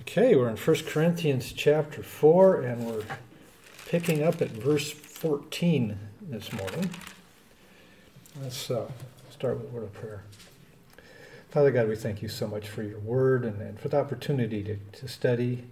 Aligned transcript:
Okay, 0.00 0.34
we're 0.34 0.48
in 0.48 0.56
1 0.56 0.76
Corinthians 0.86 1.52
chapter 1.52 2.02
4, 2.02 2.62
and 2.62 2.86
we're 2.86 3.04
picking 3.86 4.22
up 4.22 4.40
at 4.40 4.48
verse 4.48 4.90
14 4.90 5.98
this 6.30 6.50
morning. 6.50 6.88
Let's 8.42 8.70
uh, 8.70 8.90
start 9.30 9.58
with 9.58 9.68
a 9.68 9.74
word 9.74 9.82
of 9.82 9.92
prayer. 9.92 10.24
Father 11.50 11.70
God, 11.70 11.88
we 11.88 11.96
thank 11.96 12.22
you 12.22 12.28
so 12.28 12.46
much 12.46 12.70
for 12.70 12.82
your 12.82 13.00
word 13.00 13.44
and, 13.44 13.60
and 13.60 13.78
for 13.78 13.90
the 13.90 14.00
opportunity 14.00 14.62
to, 14.62 14.76
to 14.76 15.08
study 15.08 15.64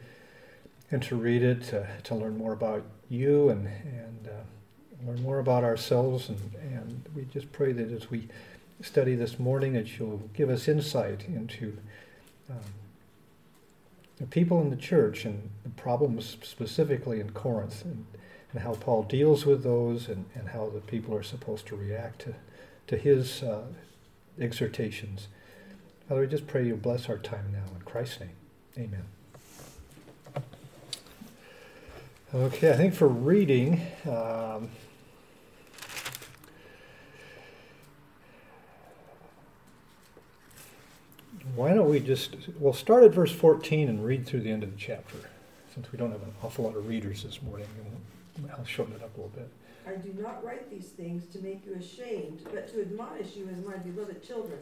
and 0.91 1.03
to 1.05 1.17
read 1.17 1.43
it, 1.43 1.63
to, 1.69 1.89
to 2.05 2.15
learn 2.15 2.37
more 2.37 2.53
about 2.53 2.85
you 3.09 3.49
and, 3.49 3.69
and 3.69 4.29
uh, 4.29 5.07
learn 5.07 5.23
more 5.23 5.39
about 5.39 5.65
ourselves. 5.65 6.29
And, 6.29 6.39
and 6.61 7.09
we 7.17 7.25
just 7.33 7.51
pray 7.53 7.73
that 7.73 7.91
as 7.91 8.11
we 8.11 8.29
study 8.83 9.15
this 9.15 9.39
morning, 9.39 9.73
that 9.73 9.99
you'll 9.99 10.29
give 10.35 10.51
us 10.51 10.69
insight 10.69 11.25
into. 11.27 11.79
Um, 12.51 12.59
the 14.21 14.27
people 14.27 14.61
in 14.61 14.69
the 14.69 14.77
church 14.77 15.25
and 15.25 15.51
the 15.65 15.71
problems 15.71 16.37
specifically 16.43 17.21
in 17.21 17.31
Corinth 17.31 17.85
and, 17.85 18.05
and 18.53 18.63
how 18.63 18.75
Paul 18.75 19.03
deals 19.03 19.47
with 19.47 19.65
those 19.65 20.09
and, 20.09 20.27
and 20.35 20.51
how 20.51 20.69
the 20.69 20.81
people 20.81 21.15
are 21.15 21.23
supposed 21.23 21.67
to 21.69 21.77
react 21.77 22.21
to, 22.23 22.35
to 22.89 22.99
his 22.99 23.43
uh, 23.43 23.63
exhortations. 24.39 25.29
Father, 26.07 26.21
we 26.21 26.27
just 26.27 26.47
pray 26.47 26.67
you 26.67 26.77
bless 26.77 27.09
our 27.09 27.19
time 27.19 27.47
now 27.53 27.65
in 27.75 27.83
Christ's 27.83 28.21
name. 28.21 28.31
Amen. 28.77 29.05
Okay, 32.33 32.71
I 32.71 32.77
think 32.77 32.95
for 32.95 33.09
reading, 33.09 33.81
um, 34.09 34.69
why 41.55 41.73
don't 41.75 41.89
we 41.89 42.01
just, 42.01 42.37
we'll 42.59 42.73
start 42.73 43.05
at 43.05 43.13
verse 43.13 43.33
14 43.33 43.89
and 43.89 44.05
read 44.05 44.27
through 44.27 44.41
the 44.41 44.51
end 44.51 44.63
of 44.63 44.71
the 44.71 44.79
chapter, 44.79 45.17
since 45.75 45.91
we 45.91 45.99
don't 45.99 46.13
have 46.13 46.23
an 46.23 46.35
awful 46.43 46.65
lot 46.65 46.77
of 46.77 46.89
readers 46.89 47.23
this 47.23 47.43
morning, 47.43 47.67
I'll 48.57 48.65
shorten 48.65 48.95
it 48.95 49.03
up 49.03 49.15
a 49.17 49.21
little 49.21 49.33
bit. 49.35 49.49
I 49.87 49.95
do 49.97 50.15
not 50.21 50.45
write 50.45 50.71
these 50.71 50.89
things 50.89 51.25
to 51.33 51.43
make 51.43 51.65
you 51.67 51.75
ashamed, 51.75 52.41
but 52.45 52.71
to 52.73 52.83
admonish 52.83 53.37
you 53.37 53.49
as 53.49 53.65
my 53.65 53.77
beloved 53.77 54.27
children. 54.27 54.59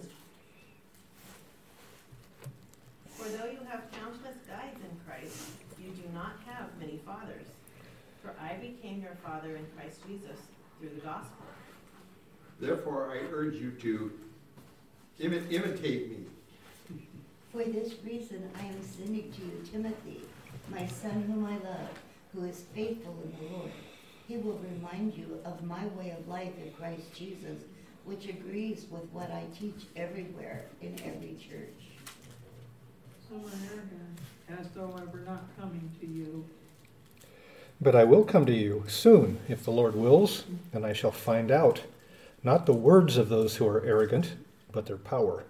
For 3.10 3.28
though 3.28 3.50
you 3.50 3.58
have 3.68 3.82
countless 3.92 4.36
guides 4.48 4.78
in 4.80 5.00
Christ, 5.06 5.48
you 5.82 5.90
do 5.90 6.08
not 6.14 6.34
have 6.46 6.66
many 6.78 7.00
fathers. 7.04 7.46
For 8.22 8.32
I 8.40 8.54
became 8.54 9.02
your 9.02 9.16
father 9.24 9.56
in 9.56 9.66
Christ 9.76 9.98
Jesus 10.06 10.38
through 10.78 10.90
the 10.90 11.00
gospel. 11.00 11.44
Therefore, 12.60 13.10
I 13.12 13.18
urge 13.32 13.54
you 13.54 13.72
to 13.72 14.12
imi- 15.20 15.52
imitate 15.52 16.10
me 16.10 16.26
for 17.52 17.64
this 17.64 17.94
reason 18.04 18.50
I 18.60 18.66
am 18.66 18.82
sending 18.82 19.32
to 19.32 19.40
you 19.40 19.62
Timothy, 19.70 20.20
my 20.70 20.86
son 20.86 21.22
whom 21.22 21.44
I 21.46 21.56
love, 21.58 21.88
who 22.34 22.44
is 22.44 22.64
faithful 22.74 23.16
in 23.24 23.32
the 23.38 23.56
Lord. 23.56 23.70
He 24.26 24.36
will 24.36 24.58
remind 24.58 25.14
you 25.14 25.38
of 25.44 25.64
my 25.64 25.86
way 25.98 26.10
of 26.10 26.28
life 26.28 26.52
in 26.62 26.70
Christ 26.72 27.14
Jesus, 27.14 27.62
which 28.04 28.28
agrees 28.28 28.84
with 28.90 29.04
what 29.12 29.30
I 29.30 29.44
teach 29.58 29.86
everywhere 29.96 30.66
in 30.82 30.94
every 31.04 31.36
church. 31.40 31.88
Some 33.28 33.40
are 33.40 33.72
arrogant, 33.72 34.18
as 34.60 34.68
though 34.74 34.94
I 34.98 35.04
were 35.10 35.24
not 35.24 35.44
coming 35.58 35.90
to 36.00 36.06
you. 36.06 36.44
But 37.80 37.94
I 37.94 38.04
will 38.04 38.24
come 38.24 38.44
to 38.46 38.52
you 38.52 38.84
soon, 38.88 39.38
if 39.48 39.64
the 39.64 39.70
Lord 39.70 39.94
wills, 39.94 40.44
and 40.72 40.84
I 40.84 40.92
shall 40.92 41.12
find 41.12 41.50
out 41.50 41.82
not 42.42 42.66
the 42.66 42.74
words 42.74 43.16
of 43.16 43.28
those 43.28 43.56
who 43.56 43.66
are 43.66 43.84
arrogant, 43.84 44.34
but 44.72 44.86
their 44.86 44.96
power. 44.96 45.44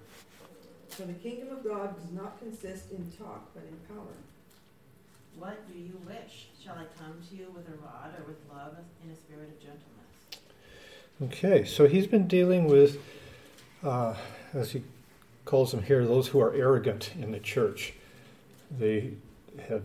For 0.99 1.05
the 1.05 1.13
kingdom 1.13 1.51
of 1.57 1.63
God 1.63 1.95
does 1.95 2.11
not 2.11 2.41
consist 2.41 2.91
in 2.91 3.13
talk, 3.17 3.55
but 3.55 3.63
in 3.63 3.77
power. 3.95 4.17
What 5.39 5.73
do 5.73 5.79
you 5.79 5.97
wish? 6.05 6.49
Shall 6.61 6.75
I 6.75 6.87
come 6.99 7.15
to 7.31 7.37
you 7.37 7.53
with 7.55 7.69
a 7.69 7.77
rod 7.81 8.19
or 8.19 8.25
with 8.27 8.39
love 8.53 8.75
in 9.05 9.13
a 9.13 9.15
spirit 9.15 9.49
of 9.49 9.61
gentleness? 9.61 11.39
Okay, 11.39 11.65
so 11.65 11.87
he's 11.87 12.09
been 12.09 12.27
dealing 12.27 12.67
with, 12.67 13.01
uh, 13.85 14.17
as 14.53 14.73
he 14.73 14.83
calls 15.45 15.71
them 15.71 15.85
here, 15.85 16.05
those 16.05 16.27
who 16.27 16.41
are 16.41 16.53
arrogant 16.53 17.13
in 17.17 17.31
the 17.31 17.39
church. 17.39 17.93
They 18.77 19.13
have 19.69 19.85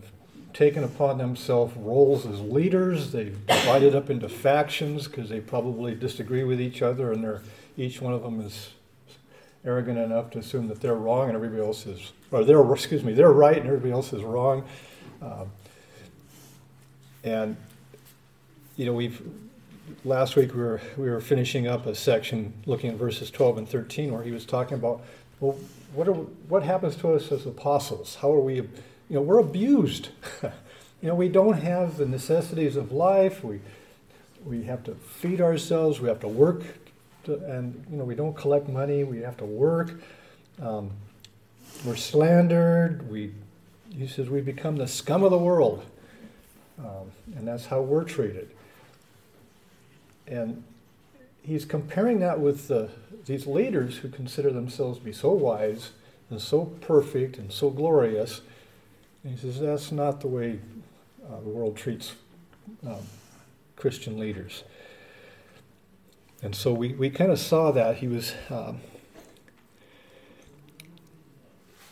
taken 0.52 0.84
upon 0.84 1.19
themselves 1.19 1.78
roles 1.78 2.25
as 2.25 2.41
leaders. 2.41 3.12
They've 3.12 3.38
divided 3.46 3.94
up 3.94 4.09
into 4.09 4.29
factions 4.29 5.07
because 5.07 5.29
they 5.29 5.41
probably 5.41 5.94
disagree 5.94 6.44
with 6.44 6.59
each 6.59 6.81
other, 6.81 7.12
and 7.12 7.23
they're, 7.23 7.44
each 7.78 8.02
one 8.02 8.13
of 8.13 8.23
them 8.23 8.41
is 8.41 8.72
arrogant 9.66 9.97
enough 9.97 10.29
to 10.31 10.40
assume 10.40 10.68
that 10.68 10.81
they're 10.81 10.96
wrong 10.96 11.28
and 11.29 11.35
everybody 11.35 11.62
else 11.62 11.85
is, 11.85 12.12
or 12.31 12.44
they're, 12.44 12.62
excuse 12.74 13.03
me, 13.03 13.13
they're 13.13 13.31
right 13.31 13.57
and 13.57 13.68
everybody 13.68 13.91
else 13.91 14.12
is 14.12 14.24
wrong. 14.24 14.66
Um, 15.22 15.51
and, 17.24 17.56
you 18.75 18.85
know, 18.85 18.94
we've, 18.94 19.22
last 20.03 20.35
week 20.35 20.53
we 20.53 20.62
were, 20.62 20.81
we 20.97 21.09
were 21.09 21.22
finishing 21.22 21.68
up 21.68 21.85
a 21.85 21.96
section 21.96 22.53
looking 22.66 22.90
at 22.90 22.97
verses 22.97 23.31
12 23.31 23.59
and 23.59 23.69
13 23.69 24.12
where 24.12 24.23
he 24.23 24.31
was 24.31 24.46
talking 24.46 24.75
about, 24.75 25.02
well, 25.40 25.57
what, 25.94 26.07
are, 26.07 26.13
what 26.13 26.63
happens 26.63 26.96
to 26.97 27.13
us 27.13 27.31
as 27.31 27.46
apostles? 27.46 28.16
How 28.16 28.31
are 28.34 28.41
we, 28.41 28.56
you 28.56 28.69
know, 29.09 29.22
we're 29.22 29.40
abused. 29.40 30.09
you 30.44 31.07
know, 31.07 31.16
we 31.16 31.29
don't 31.29 31.59
have 31.62 31.97
the 31.97 32.06
necessities 32.06 32.75
of 32.75 32.91
life. 32.91 33.44
We, 33.44 33.62
we 34.46 34.63
have 34.63 34.84
to 34.85 34.96
feed 34.96 35.40
ourselves. 35.40 36.02
We 36.02 36.09
have 36.09 36.19
to 36.22 36.28
work 36.28 36.63
and 37.28 37.85
you 37.89 37.97
know 37.97 38.03
we 38.03 38.16
don't 38.16 38.35
collect 38.35 38.67
money. 38.67 39.03
We 39.03 39.19
have 39.19 39.38
to 39.38 39.45
work. 39.45 39.91
Um, 40.61 40.91
we're 41.85 41.95
slandered. 41.95 43.09
We, 43.09 43.34
he 43.89 44.07
says, 44.07 44.29
we 44.29 44.41
become 44.41 44.78
the 44.78 44.88
scum 44.88 45.23
of 45.23 45.31
the 45.31 45.38
world, 45.38 45.85
um, 46.79 47.11
and 47.35 47.47
that's 47.47 47.66
how 47.66 47.81
we're 47.81 48.06
treated. 48.06 48.50
And 50.28 50.63
he's 51.44 51.66
comparing 51.66 52.19
that 52.22 52.39
with 52.39 52.69
the, 52.69 52.89
these 53.25 53.45
leaders 53.45 53.97
who 53.97 54.09
consider 54.09 54.51
themselves 54.51 55.00
to 55.00 55.03
be 55.03 55.11
so 55.11 55.31
wise 55.31 55.91
and 56.29 56.41
so 56.41 56.66
perfect 56.66 57.38
and 57.38 57.51
so 57.51 57.69
glorious. 57.69 58.41
And 59.23 59.34
he 59.34 59.40
says 59.40 59.59
that's 59.59 59.91
not 59.91 60.22
the 60.22 60.28
way 60.28 60.59
uh, 61.29 61.41
the 61.41 61.50
world 61.50 61.75
treats 61.75 62.13
um, 62.88 62.95
Christian 63.75 64.17
leaders. 64.17 64.63
And 66.43 66.53
so 66.53 66.73
we, 66.73 66.93
we 66.93 67.09
kind 67.09 67.31
of 67.31 67.39
saw 67.39 67.71
that 67.71 67.97
he 67.97 68.07
was, 68.07 68.33
um, 68.49 68.81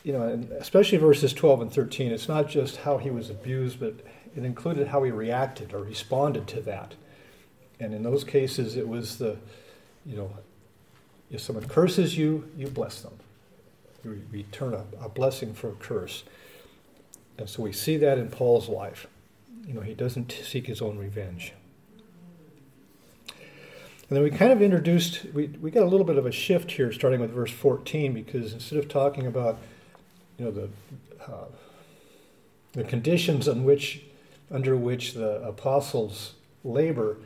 you 0.04 0.12
know, 0.12 0.46
especially 0.60 0.98
verses 0.98 1.32
12 1.32 1.62
and 1.62 1.72
13, 1.72 2.12
it's 2.12 2.28
not 2.28 2.48
just 2.48 2.76
how 2.78 2.98
he 2.98 3.10
was 3.10 3.30
abused, 3.30 3.80
but 3.80 3.94
it 4.36 4.44
included 4.44 4.88
how 4.88 5.02
he 5.04 5.10
reacted 5.10 5.72
or 5.72 5.78
responded 5.78 6.46
to 6.48 6.60
that. 6.60 6.94
And 7.80 7.94
in 7.94 8.02
those 8.02 8.24
cases, 8.24 8.76
it 8.76 8.86
was 8.86 9.16
the, 9.16 9.38
you 10.04 10.16
know, 10.16 10.30
if 11.30 11.40
someone 11.40 11.66
curses 11.66 12.18
you, 12.18 12.46
you 12.54 12.68
bless 12.68 13.00
them. 13.00 13.14
You 14.04 14.20
return 14.30 14.74
a, 14.74 14.84
a 15.02 15.08
blessing 15.08 15.54
for 15.54 15.70
a 15.70 15.74
curse. 15.74 16.24
And 17.38 17.48
so 17.48 17.62
we 17.62 17.72
see 17.72 17.96
that 17.96 18.18
in 18.18 18.28
Paul's 18.28 18.68
life. 18.68 19.06
You 19.66 19.72
know, 19.72 19.80
he 19.80 19.94
doesn't 19.94 20.30
seek 20.30 20.66
his 20.66 20.82
own 20.82 20.98
revenge. 20.98 21.54
And 24.12 24.16
then 24.18 24.24
we 24.24 24.30
kind 24.30 24.52
of 24.52 24.60
introduced, 24.60 25.24
we, 25.32 25.46
we 25.46 25.70
got 25.70 25.84
a 25.84 25.86
little 25.86 26.04
bit 26.04 26.18
of 26.18 26.26
a 26.26 26.30
shift 26.30 26.72
here 26.72 26.92
starting 26.92 27.18
with 27.18 27.30
verse 27.30 27.50
14 27.50 28.12
because 28.12 28.52
instead 28.52 28.78
of 28.78 28.86
talking 28.86 29.26
about, 29.26 29.56
you 30.36 30.44
know, 30.44 30.50
the, 30.50 30.68
uh, 31.26 31.46
the 32.74 32.84
conditions 32.84 33.48
on 33.48 33.64
which, 33.64 34.02
under 34.50 34.76
which 34.76 35.14
the 35.14 35.42
apostles 35.42 36.34
labor, 36.62 37.16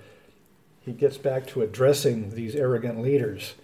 he 0.80 0.92
gets 0.92 1.18
back 1.18 1.48
to 1.48 1.62
addressing 1.62 2.30
these 2.36 2.54
arrogant 2.54 3.02
leaders. 3.02 3.54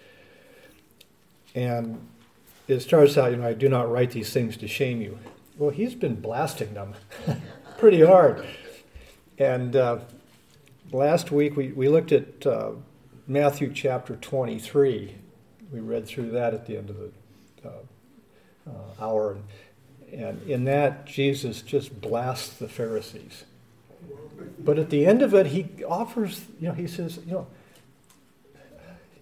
And 1.54 2.04
it 2.66 2.80
starts 2.80 3.16
out, 3.16 3.30
you 3.30 3.36
know, 3.36 3.46
I 3.46 3.54
do 3.54 3.68
not 3.68 3.88
write 3.88 4.10
these 4.10 4.32
things 4.32 4.56
to 4.56 4.66
shame 4.66 5.00
you. 5.00 5.20
Well, 5.56 5.70
he's 5.70 5.94
been 5.94 6.20
blasting 6.20 6.74
them 6.74 6.94
pretty 7.78 8.04
hard. 8.04 8.44
And 9.38 9.76
uh, 9.76 10.00
last 10.90 11.30
week 11.30 11.56
we, 11.56 11.68
we 11.68 11.88
looked 11.88 12.10
at 12.10 12.44
uh, 12.44 12.72
Matthew 13.32 13.72
chapter 13.72 14.16
23. 14.16 15.14
We 15.72 15.80
read 15.80 16.06
through 16.06 16.32
that 16.32 16.52
at 16.52 16.66
the 16.66 16.76
end 16.76 16.90
of 16.90 16.96
the 16.98 17.10
uh, 17.66 17.70
uh, 18.68 19.02
hour. 19.02 19.38
And 20.12 20.42
in 20.42 20.64
that, 20.64 21.06
Jesus 21.06 21.62
just 21.62 21.98
blasts 21.98 22.52
the 22.52 22.68
Pharisees. 22.68 23.44
But 24.58 24.78
at 24.78 24.90
the 24.90 25.06
end 25.06 25.22
of 25.22 25.32
it, 25.32 25.46
he 25.46 25.82
offers, 25.82 26.44
you 26.60 26.68
know, 26.68 26.74
he 26.74 26.86
says, 26.86 27.20
you 27.24 27.32
know, 27.32 27.46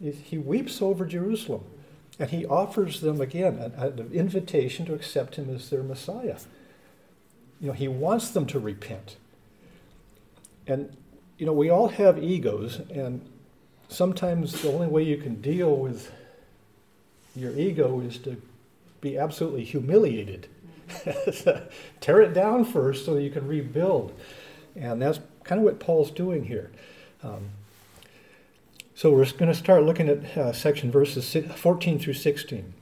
he 0.01 0.39
weeps 0.39 0.83
over 0.83 1.07
Jerusalem. 1.07 1.65
And 2.19 2.31
he 2.31 2.45
offers 2.45 3.03
them 3.03 3.21
again 3.21 3.59
an, 3.77 4.11
invitation 4.13 4.87
to 4.87 4.95
accept 4.95 5.37
him 5.37 5.55
as 5.55 5.71
their 5.71 5.85
Messiah. 5.85 6.39
You 7.61 7.69
know, 7.69 7.73
he 7.75 7.87
wants 7.87 8.31
them 8.31 8.47
to 8.47 8.59
repent. 8.59 9.17
And, 10.67 10.97
you 11.39 11.47
know, 11.47 11.53
we 11.53 11.71
all 11.71 11.89
have 11.89 12.23
egos, 12.23 12.81
and 12.91 13.25
sometimes 13.91 14.63
the 14.63 14.73
only 14.73 14.87
way 14.87 15.03
you 15.03 15.17
can 15.17 15.41
deal 15.41 15.77
with 15.77 16.13
your 17.37 17.53
ego 17.57 18.01
is 18.01 18.19
to 18.19 18.41
be 19.01 19.19
absolutely 19.19 19.65
humiliated 19.65 20.49
Tear 22.01 22.23
it 22.23 22.35
down 22.35 22.65
first 22.65 23.05
so 23.05 23.17
you 23.17 23.31
can 23.31 23.47
rebuild. 23.47 24.19
And 24.77 25.01
that's 25.01 25.21
kind 25.45 25.61
of 25.61 25.65
what 25.65 25.81
Paul's 25.81 26.11
doing 26.11 26.45
here. 26.45 26.71
Um, 27.23 27.51
so 28.95 29.11
we're 29.11 29.25
going 29.25 29.51
to 29.51 29.55
start 29.55 29.85
looking 29.85 30.09
at 30.09 30.37
uh, 30.37 30.53
section 30.53 30.91
verses 30.91 31.37
14 31.57 31.99
through 31.99 32.15
16. 32.15 32.75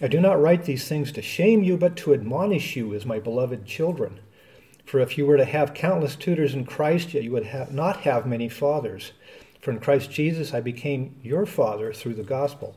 I 0.00 0.08
do 0.08 0.20
not 0.20 0.40
write 0.40 0.64
these 0.64 0.88
things 0.88 1.12
to 1.12 1.22
shame 1.22 1.62
you, 1.62 1.76
but 1.76 1.96
to 1.98 2.14
admonish 2.14 2.76
you 2.76 2.92
as 2.94 3.06
my 3.06 3.18
beloved 3.18 3.66
children. 3.66 4.20
For 4.84 4.98
if 4.98 5.16
you 5.16 5.26
were 5.26 5.36
to 5.36 5.44
have 5.44 5.74
countless 5.74 6.16
tutors 6.16 6.54
in 6.54 6.64
Christ, 6.64 7.14
yet 7.14 7.22
you 7.22 7.30
would 7.30 7.46
have, 7.46 7.72
not 7.72 7.98
have 7.98 8.26
many 8.26 8.48
fathers. 8.48 9.12
For 9.62 9.70
in 9.70 9.78
Christ 9.78 10.10
Jesus 10.10 10.52
I 10.52 10.60
became 10.60 11.16
your 11.22 11.46
father 11.46 11.92
through 11.92 12.14
the 12.14 12.24
gospel. 12.24 12.76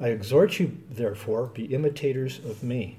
I 0.00 0.08
exhort 0.08 0.60
you, 0.60 0.76
therefore, 0.90 1.46
be 1.46 1.64
imitators 1.66 2.38
of 2.44 2.62
me. 2.62 2.98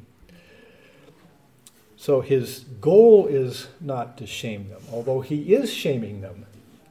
So 1.96 2.22
his 2.22 2.60
goal 2.80 3.28
is 3.28 3.68
not 3.82 4.18
to 4.18 4.26
shame 4.26 4.70
them, 4.70 4.82
although 4.92 5.20
he 5.20 5.54
is 5.54 5.72
shaming 5.72 6.22
them. 6.22 6.46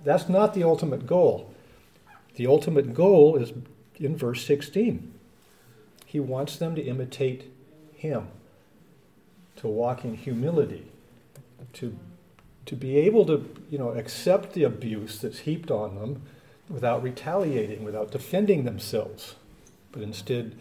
That's 0.04 0.28
not 0.28 0.52
the 0.52 0.64
ultimate 0.64 1.06
goal. 1.06 1.52
The 2.36 2.46
ultimate 2.46 2.92
goal 2.92 3.36
is 3.36 3.52
in 3.96 4.16
verse 4.16 4.44
16. 4.44 5.12
He 6.04 6.20
wants 6.20 6.56
them 6.56 6.74
to 6.74 6.82
imitate 6.82 7.50
him, 7.94 8.28
to 9.56 9.66
walk 9.66 10.04
in 10.04 10.14
humility, 10.14 10.90
to, 11.74 11.98
to 12.68 12.76
be 12.76 12.98
able 12.98 13.24
to 13.24 13.48
you 13.70 13.78
know, 13.78 13.92
accept 13.92 14.52
the 14.52 14.62
abuse 14.62 15.18
that's 15.18 15.40
heaped 15.40 15.70
on 15.70 15.94
them 15.94 16.20
without 16.68 17.02
retaliating, 17.02 17.82
without 17.82 18.10
defending 18.10 18.64
themselves, 18.64 19.36
but 19.90 20.02
instead 20.02 20.54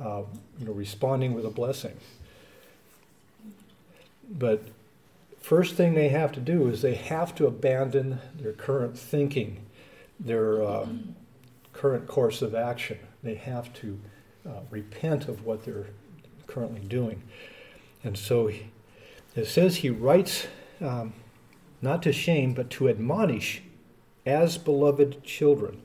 uh, 0.00 0.22
you 0.60 0.64
know, 0.64 0.72
responding 0.72 1.34
with 1.34 1.44
a 1.44 1.50
blessing. 1.50 1.96
But 4.30 4.62
first 5.40 5.74
thing 5.74 5.94
they 5.94 6.10
have 6.10 6.30
to 6.32 6.40
do 6.40 6.68
is 6.68 6.82
they 6.82 6.94
have 6.94 7.34
to 7.34 7.48
abandon 7.48 8.20
their 8.38 8.52
current 8.52 8.96
thinking 8.96 9.66
their 10.20 10.62
uh, 10.62 10.86
current 11.72 12.06
course 12.06 12.42
of 12.42 12.54
action. 12.54 12.98
They 13.24 13.34
have 13.34 13.72
to 13.74 13.98
uh, 14.46 14.60
repent 14.70 15.26
of 15.26 15.44
what 15.44 15.64
they're 15.64 15.88
currently 16.46 16.82
doing. 16.82 17.24
And 18.04 18.16
so 18.16 18.46
he, 18.46 18.68
it 19.34 19.46
says 19.46 19.76
he 19.76 19.90
writes 19.90 20.46
um, 20.80 21.12
not 21.84 22.02
to 22.02 22.12
shame, 22.12 22.54
but 22.54 22.70
to 22.70 22.88
admonish 22.88 23.62
as 24.26 24.58
beloved 24.58 25.22
children. 25.22 25.80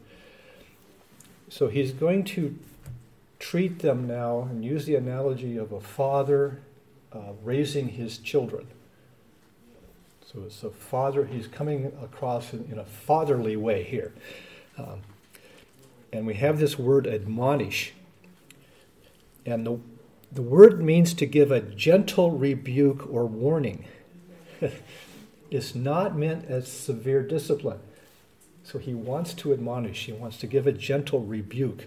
So 1.50 1.68
he's 1.68 1.92
going 1.92 2.24
to 2.25 2.57
treat 3.38 3.80
them 3.80 4.07
now 4.07 4.48
and 4.50 4.63
use 4.63 4.86
the 4.86 4.96
analogy 4.96 5.57
of 5.57 5.72
a 5.72 5.80
father 5.80 6.62
uh, 7.12 7.34
raising 7.44 7.90
his 7.90 8.18
children. 8.18 8.68
So 10.25 10.44
it's 10.46 10.63
a 10.63 10.69
father, 10.69 11.25
he's 11.25 11.48
coming 11.48 11.92
across 12.04 12.54
in, 12.54 12.69
in 12.72 12.78
a 12.78 12.86
fatherly 12.86 13.56
way 13.56 13.84
here. 13.84 14.13
Um, 14.78 15.01
and 16.13 16.25
we 16.25 16.36
have 16.36 16.60
this 16.60 16.78
word 16.78 17.07
admonish. 17.07 17.94
And 19.46 19.66
the, 19.66 19.80
the 20.31 20.42
word 20.42 20.81
means 20.81 21.13
to 21.16 21.25
give 21.25 21.51
a 21.51 21.62
gentle 21.62 22.31
rebuke 22.31 23.07
or 23.12 23.25
warning. 23.25 23.86
it's 25.51 25.75
not 25.75 26.18
meant 26.18 26.46
as 26.46 26.68
severe 26.68 27.24
discipline. 27.24 27.80
So 28.63 28.78
he 28.78 28.94
wants 28.94 29.34
to 29.36 29.54
admonish, 29.54 30.06
he 30.06 30.12
wants 30.12 30.38
to 30.38 30.48
give 30.48 30.68
a 30.68 30.72
gentle 30.72 31.22
rebuke. 31.22 31.86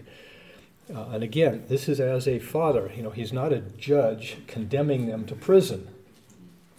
Uh, 0.93 1.09
and 1.13 1.23
again, 1.23 1.63
this 1.69 1.87
is 1.87 1.99
as 1.99 2.27
a 2.27 2.39
father. 2.39 2.91
You 2.95 3.03
know, 3.03 3.09
he's 3.09 3.31
not 3.31 3.53
a 3.53 3.59
judge 3.59 4.37
condemning 4.47 5.05
them 5.07 5.25
to 5.27 5.35
prison. 5.35 5.87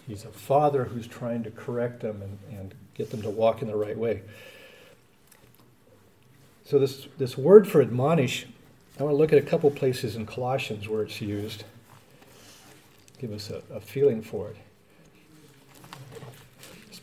He's 0.06 0.24
a 0.24 0.28
father 0.28 0.84
who's 0.84 1.06
trying 1.06 1.42
to 1.44 1.50
correct 1.50 2.00
them 2.00 2.20
and, 2.20 2.38
and 2.58 2.74
get 2.94 3.10
them 3.10 3.22
to 3.22 3.30
walk 3.30 3.62
in 3.62 3.68
the 3.68 3.76
right 3.76 3.96
way. 3.96 4.22
So 6.66 6.78
this, 6.78 7.08
this 7.18 7.38
word 7.38 7.66
for 7.66 7.80
admonish, 7.80 8.46
I 8.98 9.02
want 9.02 9.14
to 9.14 9.18
look 9.18 9.32
at 9.32 9.38
a 9.38 9.46
couple 9.46 9.70
places 9.70 10.16
in 10.16 10.26
Colossians 10.26 10.88
where 10.88 11.02
it's 11.02 11.20
used. 11.20 11.64
Give 13.18 13.32
us 13.32 13.50
a, 13.50 13.62
a 13.74 13.80
feeling 13.80 14.22
for 14.22 14.48
it. 14.48 14.56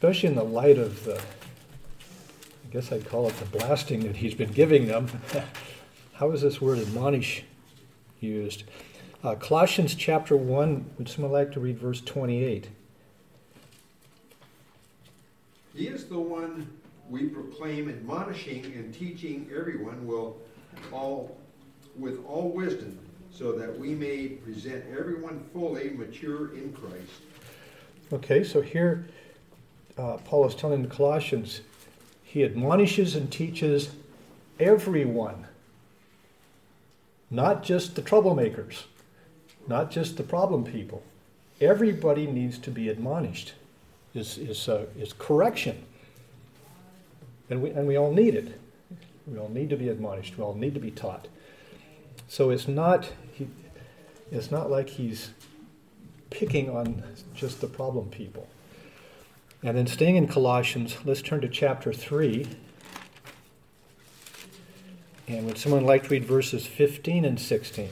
Especially 0.01 0.29
in 0.29 0.35
the 0.35 0.43
light 0.43 0.79
of 0.79 1.03
the, 1.05 1.15
I 1.15 2.73
guess 2.73 2.91
I'd 2.91 3.07
call 3.07 3.27
it 3.29 3.37
the 3.37 3.45
blasting 3.45 3.99
that 4.07 4.15
he's 4.15 4.33
been 4.33 4.51
giving 4.51 4.87
them. 4.87 5.07
How 6.13 6.31
is 6.31 6.41
this 6.41 6.59
word 6.59 6.79
admonish 6.79 7.43
used? 8.19 8.63
Uh, 9.23 9.35
Colossians 9.35 9.93
chapter 9.93 10.35
1, 10.35 10.93
would 10.97 11.07
someone 11.07 11.31
like 11.31 11.51
to 11.51 11.59
read 11.59 11.77
verse 11.77 12.01
28? 12.01 12.69
He 15.75 15.87
is 15.87 16.05
the 16.05 16.19
one 16.19 16.67
we 17.07 17.27
proclaim, 17.27 17.87
admonishing 17.87 18.73
and 18.73 18.91
teaching 18.91 19.51
everyone 19.55 20.07
will 20.07 20.35
all 20.91 21.37
with 21.95 22.25
all 22.25 22.49
wisdom, 22.49 22.97
so 23.29 23.51
that 23.51 23.77
we 23.77 23.93
may 23.93 24.29
present 24.29 24.83
everyone 24.97 25.43
fully 25.53 25.91
mature 25.91 26.55
in 26.55 26.73
Christ. 26.73 27.21
Okay, 28.11 28.43
so 28.43 28.61
here 28.61 29.05
uh, 29.97 30.17
Paul 30.25 30.47
is 30.47 30.55
telling 30.55 30.81
the 30.81 30.87
Colossians 30.87 31.61
he 32.23 32.43
admonishes 32.43 33.15
and 33.15 33.31
teaches 33.31 33.89
everyone, 34.59 35.47
not 37.29 37.63
just 37.63 37.95
the 37.95 38.01
troublemakers, 38.01 38.83
not 39.67 39.91
just 39.91 40.17
the 40.17 40.23
problem 40.23 40.63
people. 40.63 41.03
Everybody 41.59 42.25
needs 42.25 42.57
to 42.59 42.71
be 42.71 42.89
admonished 42.89 43.53
is, 44.13 44.37
is, 44.37 44.67
uh, 44.67 44.85
is 44.97 45.13
correction. 45.13 45.83
And 47.49 47.61
we, 47.61 47.71
and 47.71 47.87
we 47.87 47.97
all 47.97 48.13
need 48.13 48.35
it. 48.35 48.59
We 49.27 49.37
all 49.37 49.49
need 49.49 49.69
to 49.69 49.77
be 49.77 49.89
admonished. 49.89 50.37
We 50.37 50.43
all 50.43 50.55
need 50.55 50.73
to 50.73 50.79
be 50.79 50.91
taught. 50.91 51.27
So 52.27 52.49
it's 52.49 52.67
not, 52.67 53.11
he, 53.33 53.47
it's 54.31 54.51
not 54.51 54.71
like 54.71 54.89
he's 54.89 55.31
picking 56.29 56.69
on 56.69 57.03
just 57.35 57.61
the 57.61 57.67
problem 57.67 58.09
people. 58.09 58.47
And 59.63 59.77
then 59.77 59.85
staying 59.85 60.15
in 60.15 60.27
Colossians, 60.27 60.97
let's 61.05 61.21
turn 61.21 61.41
to 61.41 61.47
chapter 61.47 61.93
3. 61.93 62.47
And 65.27 65.45
would 65.45 65.57
someone 65.57 65.85
like 65.85 66.03
to 66.03 66.09
read 66.09 66.25
verses 66.25 66.65
15 66.65 67.25
and 67.25 67.39
16? 67.39 67.89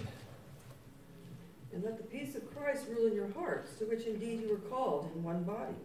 And 1.72 1.84
let 1.84 1.98
the 1.98 2.04
peace 2.04 2.36
of 2.36 2.56
Christ 2.56 2.86
rule 2.90 3.08
in 3.08 3.14
your 3.14 3.30
hearts, 3.34 3.76
to 3.76 3.86
which 3.86 4.06
indeed 4.06 4.42
you 4.42 4.50
were 4.50 4.70
called 4.70 5.12
in 5.16 5.24
one 5.24 5.44
body 5.44 5.76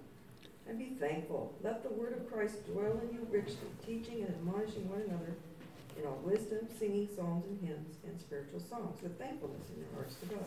and 0.66 0.78
be 0.78 0.96
thankful. 0.98 1.52
Let 1.62 1.82
the 1.82 1.90
word 1.90 2.14
of 2.14 2.32
Christ 2.32 2.66
dwell 2.66 2.98
in 3.02 3.14
you 3.14 3.26
richly, 3.30 3.68
teaching 3.84 4.22
and 4.22 4.30
admonishing 4.30 4.88
one 4.88 5.02
another 5.02 5.34
in 5.98 6.06
all 6.06 6.18
wisdom, 6.24 6.66
singing 6.78 7.08
psalms 7.14 7.44
and 7.46 7.60
hymns 7.60 7.96
and 8.06 8.18
spiritual 8.18 8.60
songs 8.60 9.02
with 9.02 9.18
thankfulness 9.18 9.68
in 9.68 9.80
your 9.80 9.94
hearts 9.94 10.14
to 10.16 10.26
God. 10.26 10.44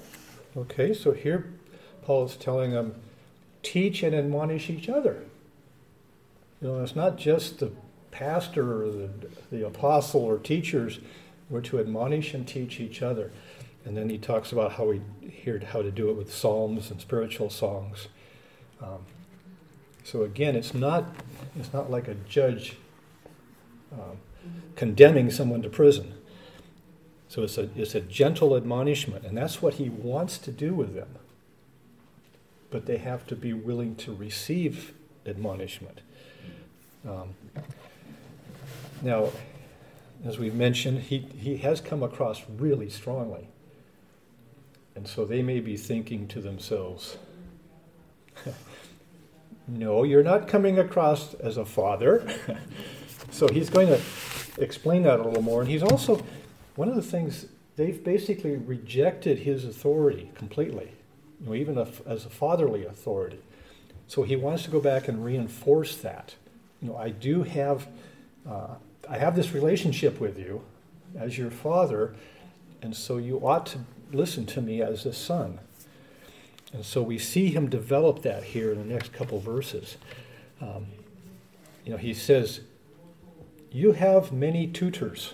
Okay, 0.58 0.94
so 0.94 1.12
here 1.12 1.53
Paul 2.01 2.25
is 2.25 2.36
telling 2.36 2.72
them, 2.72 2.96
teach 3.68 4.02
and 4.02 4.16
admonish 4.16 4.70
each 4.70 4.88
other. 4.88 5.24
You 6.62 6.70
know, 6.70 6.84
it's 6.84 6.96
not 6.96 7.18
just 7.18 7.60
the 7.60 7.72
pastor 8.12 8.84
or 8.84 8.92
the, 8.92 9.10
the 9.52 9.68
apostle 9.68 10.22
or 10.22 10.38
teachers. 10.38 11.00
We're 11.50 11.62
to 11.62 11.80
admonish 11.80 12.34
and 12.34 12.48
teach 12.48 12.80
each 12.80 13.02
other. 13.02 13.32
And 13.86 13.96
then 13.96 14.10
he 14.10 14.18
talks 14.18 14.52
about 14.52 14.74
how 14.74 14.86
we 14.86 15.02
hear 15.30 15.62
how 15.72 15.82
to 15.82 15.92
do 15.92 16.10
it 16.10 16.18
with 16.18 16.34
psalms 16.34 16.90
and 16.92 17.00
spiritual 17.00 17.50
songs. 17.50 18.08
Um, 18.82 19.06
so 20.04 20.24
again, 20.24 20.56
it's 20.56 20.74
not, 20.74 21.06
it's 21.60 21.74
not 21.74 21.92
like 21.92 22.08
a 22.08 22.16
judge 22.16 22.78
um, 23.92 24.18
condemning 24.76 25.30
someone 25.30 25.62
to 25.62 25.70
prison. 25.70 26.14
So 27.28 27.44
it's 27.44 27.58
a, 27.58 27.70
it's 27.76 27.96
a 27.96 28.02
gentle 28.02 28.56
admonishment, 28.56 29.26
and 29.26 29.38
that's 29.38 29.62
what 29.62 29.76
he 29.76 29.90
wants 29.90 30.38
to 30.40 30.52
do 30.52 30.74
with 30.74 30.96
them. 30.96 31.10
But 32.70 32.86
they 32.86 32.98
have 32.98 33.26
to 33.28 33.36
be 33.36 33.54
willing 33.54 33.96
to 33.98 34.14
receive 34.14 34.94
admonishment. 35.26 36.02
Um, 37.08 37.36
now, 39.02 39.30
as 40.26 40.40
we 40.40 40.50
mentioned, 40.50 41.02
he, 41.02 41.20
he 41.20 41.58
has 41.58 41.80
come 41.80 42.04
across 42.04 42.44
really 42.50 42.90
strongly. 42.90 43.48
And 44.96 45.08
so 45.08 45.26
they 45.26 45.42
may 45.44 45.60
be 45.60 45.78
thinking 45.78 46.28
to 46.30 46.42
themselves, 46.42 47.18
no, 49.68 50.04
you're 50.04 50.24
not 50.24 50.48
coming 50.48 50.80
across 50.80 51.36
as 51.36 51.58
a 51.58 51.66
father. 51.66 52.28
so 53.32 53.48
he's 53.48 53.70
going 53.70 53.88
to 53.88 54.02
explain 54.58 55.04
that 55.04 55.20
a 55.20 55.24
little 55.24 55.44
more. 55.44 55.62
And 55.62 55.70
he's 55.70 55.84
also, 55.84 56.24
one 56.76 56.90
of 56.90 56.96
the 56.96 57.04
things, 57.04 57.46
they've 57.76 58.04
basically 58.04 58.58
rejected 58.58 59.40
his 59.40 59.66
authority 59.66 60.32
completely, 60.34 60.92
you 61.39 61.48
know, 61.48 61.53
even 61.53 61.77
as 62.06 62.25
a 62.25 62.29
fatherly 62.29 62.86
authority. 62.86 63.39
So 64.08 64.24
he 64.24 64.36
wants 64.36 64.63
to 64.63 64.72
go 64.72 64.79
back 64.79 65.08
and 65.08 65.24
reinforce 65.24 65.98
that. 65.98 66.36
You 66.82 66.89
know, 66.89 66.98
I 66.98 67.10
do 67.10 67.44
have, 67.44 67.88
uh, 68.50 68.75
I 69.10 69.17
have 69.17 69.36
this 69.36 69.51
relationship 69.51 70.20
with 70.20 70.39
you 70.39 70.62
as 71.17 71.38
your 71.38 71.51
father, 71.51 72.15
and 72.82 72.96
so 72.96 73.17
you 73.17 73.38
ought 73.39 73.65
to 73.67 73.79
listen 74.12 74.46
to 74.48 74.62
me 74.62 74.82
as 74.82 75.06
a 75.06 75.13
son. 75.13 75.60
And 76.74 76.86
so 76.86 77.01
we 77.01 77.17
see 77.17 77.50
him 77.50 77.70
develop 77.70 78.22
that 78.24 78.44
here 78.44 78.72
in 78.72 78.79
the 78.79 78.94
next 78.94 79.13
couple 79.13 79.39
verses. 79.39 79.98
Um, 80.62 80.88
you 81.86 81.91
know, 81.91 81.98
he 81.98 82.13
says, 82.13 82.62
You 83.72 83.94
have 83.94 84.32
many 84.32 84.67
tutors. 84.67 85.34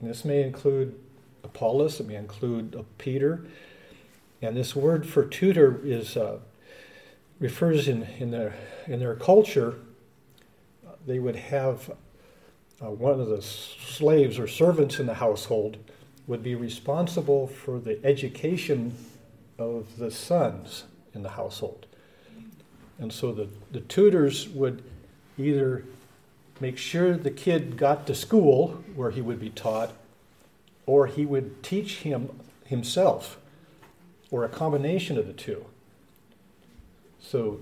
And 0.00 0.10
this 0.10 0.24
may 0.24 0.42
include 0.42 0.98
Apollos, 1.44 2.00
it 2.00 2.06
may 2.06 2.16
include 2.16 2.84
Peter. 2.98 3.44
And 4.42 4.56
this 4.56 4.74
word 4.74 5.06
for 5.06 5.24
tutor 5.24 5.80
is 5.84 6.16
uh, 6.16 6.38
refers 7.38 7.88
in, 7.88 8.02
in, 8.18 8.30
their, 8.30 8.54
in 8.86 8.98
their 8.98 9.14
culture, 9.14 9.76
they 11.06 11.18
would 11.18 11.36
have 11.36 11.90
uh, 12.80 12.90
one 12.90 13.20
of 13.20 13.28
the 13.28 13.40
slaves 13.40 14.38
or 14.38 14.46
servants 14.46 14.98
in 14.98 15.06
the 15.06 15.14
household 15.14 15.76
would 16.26 16.42
be 16.42 16.54
responsible 16.54 17.46
for 17.46 17.78
the 17.78 18.04
education 18.04 18.94
of 19.58 19.96
the 19.98 20.10
sons 20.10 20.84
in 21.14 21.22
the 21.22 21.30
household. 21.30 21.86
And 22.98 23.12
so 23.12 23.32
the, 23.32 23.48
the 23.72 23.80
tutors 23.80 24.48
would 24.48 24.82
either 25.38 25.84
make 26.60 26.78
sure 26.78 27.16
the 27.16 27.30
kid 27.30 27.76
got 27.76 28.06
to 28.06 28.14
school 28.14 28.82
where 28.94 29.10
he 29.10 29.20
would 29.20 29.40
be 29.40 29.50
taught, 29.50 29.92
or 30.86 31.06
he 31.08 31.26
would 31.26 31.62
teach 31.62 31.98
him 31.98 32.30
himself, 32.64 33.38
or 34.32 34.44
a 34.44 34.48
combination 34.48 35.16
of 35.16 35.28
the 35.28 35.32
two. 35.32 35.64
So, 37.20 37.60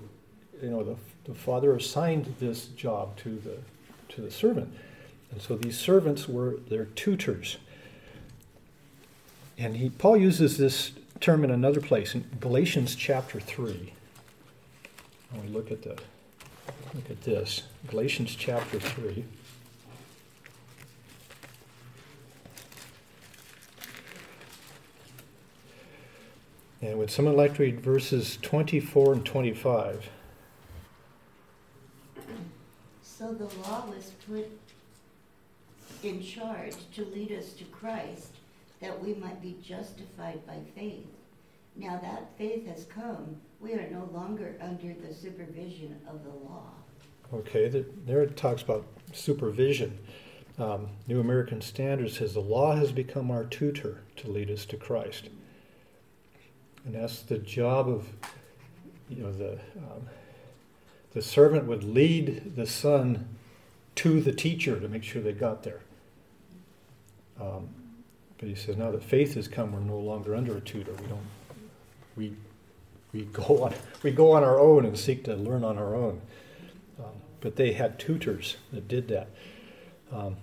you 0.63 0.69
know, 0.69 0.83
the, 0.83 0.95
the 1.25 1.35
father 1.35 1.75
assigned 1.75 2.33
this 2.39 2.65
job 2.67 3.17
to 3.17 3.35
the, 3.35 3.57
to 4.15 4.21
the 4.21 4.31
servant. 4.31 4.73
And 5.31 5.41
so 5.41 5.55
these 5.55 5.77
servants 5.77 6.27
were 6.27 6.55
their 6.69 6.85
tutors. 6.85 7.57
And 9.57 9.77
he, 9.77 9.89
Paul 9.89 10.17
uses 10.17 10.57
this 10.57 10.93
term 11.19 11.43
in 11.43 11.51
another 11.51 11.81
place 11.81 12.15
in 12.15 12.25
Galatians 12.39 12.95
chapter 12.95 13.39
3. 13.39 13.93
When 15.31 15.45
we 15.45 15.49
look 15.49 15.71
at 15.71 15.83
the 15.83 15.97
look 16.93 17.09
at 17.09 17.21
this, 17.21 17.63
Galatians 17.87 18.35
chapter 18.35 18.79
3. 18.79 19.23
And 26.81 26.97
would 26.97 27.11
someone 27.11 27.37
like 27.37 27.55
to 27.55 27.63
read 27.63 27.81
verses 27.81 28.37
24 28.41 29.13
and 29.13 29.25
25? 29.25 30.09
So 33.03 33.33
the 33.33 33.45
law 33.61 33.85
was 33.87 34.11
put 34.27 34.49
in 36.03 36.23
charge 36.23 36.75
to 36.95 37.05
lead 37.05 37.31
us 37.31 37.53
to 37.53 37.63
Christ, 37.65 38.33
that 38.79 38.99
we 38.99 39.13
might 39.13 39.41
be 39.41 39.57
justified 39.63 40.45
by 40.47 40.57
faith. 40.75 41.05
Now 41.75 41.99
that 42.01 42.35
faith 42.37 42.65
has 42.65 42.85
come, 42.85 43.37
we 43.59 43.73
are 43.73 43.87
no 43.91 44.09
longer 44.11 44.55
under 44.59 44.93
the 44.93 45.13
supervision 45.13 45.99
of 46.09 46.23
the 46.23 46.31
law. 46.31 46.63
Okay, 47.31 47.85
there 48.05 48.23
it 48.23 48.35
talks 48.35 48.63
about 48.63 48.85
supervision. 49.13 49.99
Um, 50.57 50.89
New 51.07 51.19
American 51.19 51.61
Standard 51.61 52.11
says 52.11 52.33
the 52.33 52.41
law 52.41 52.75
has 52.75 52.91
become 52.91 53.29
our 53.29 53.43
tutor 53.43 54.01
to 54.17 54.29
lead 54.29 54.49
us 54.49 54.65
to 54.65 54.77
Christ. 54.77 55.29
And 56.85 56.95
that's 56.95 57.21
the 57.21 57.37
job 57.37 57.87
of, 57.87 58.07
you 59.09 59.23
know, 59.23 59.31
the, 59.31 59.53
um, 59.77 60.07
the 61.13 61.21
servant 61.21 61.65
would 61.65 61.83
lead 61.83 62.55
the 62.55 62.65
son 62.65 63.27
to 63.95 64.21
the 64.21 64.31
teacher 64.31 64.79
to 64.79 64.87
make 64.87 65.03
sure 65.03 65.21
they 65.21 65.33
got 65.33 65.63
there. 65.63 65.81
Um, 67.39 67.69
but 68.37 68.49
he 68.49 68.55
says 68.55 68.77
now 68.77 68.91
that 68.91 69.03
faith 69.03 69.35
has 69.35 69.47
come, 69.47 69.73
we're 69.73 69.79
no 69.79 69.99
longer 69.99 70.35
under 70.35 70.57
a 70.57 70.61
tutor. 70.61 70.93
We 70.93 71.07
don't, 71.07 71.27
we, 72.15 72.33
we 73.13 73.21
go 73.25 73.63
on, 73.63 73.73
we 74.01 74.11
go 74.11 74.31
on 74.31 74.43
our 74.43 74.59
own 74.59 74.85
and 74.85 74.97
seek 74.97 75.23
to 75.25 75.35
learn 75.35 75.63
on 75.63 75.77
our 75.77 75.95
own. 75.95 76.21
Um, 76.99 77.11
but 77.39 77.55
they 77.55 77.73
had 77.73 77.99
tutors 77.99 78.57
that 78.73 78.87
did 78.87 79.07
that. 79.09 79.29
Um, 80.11 80.37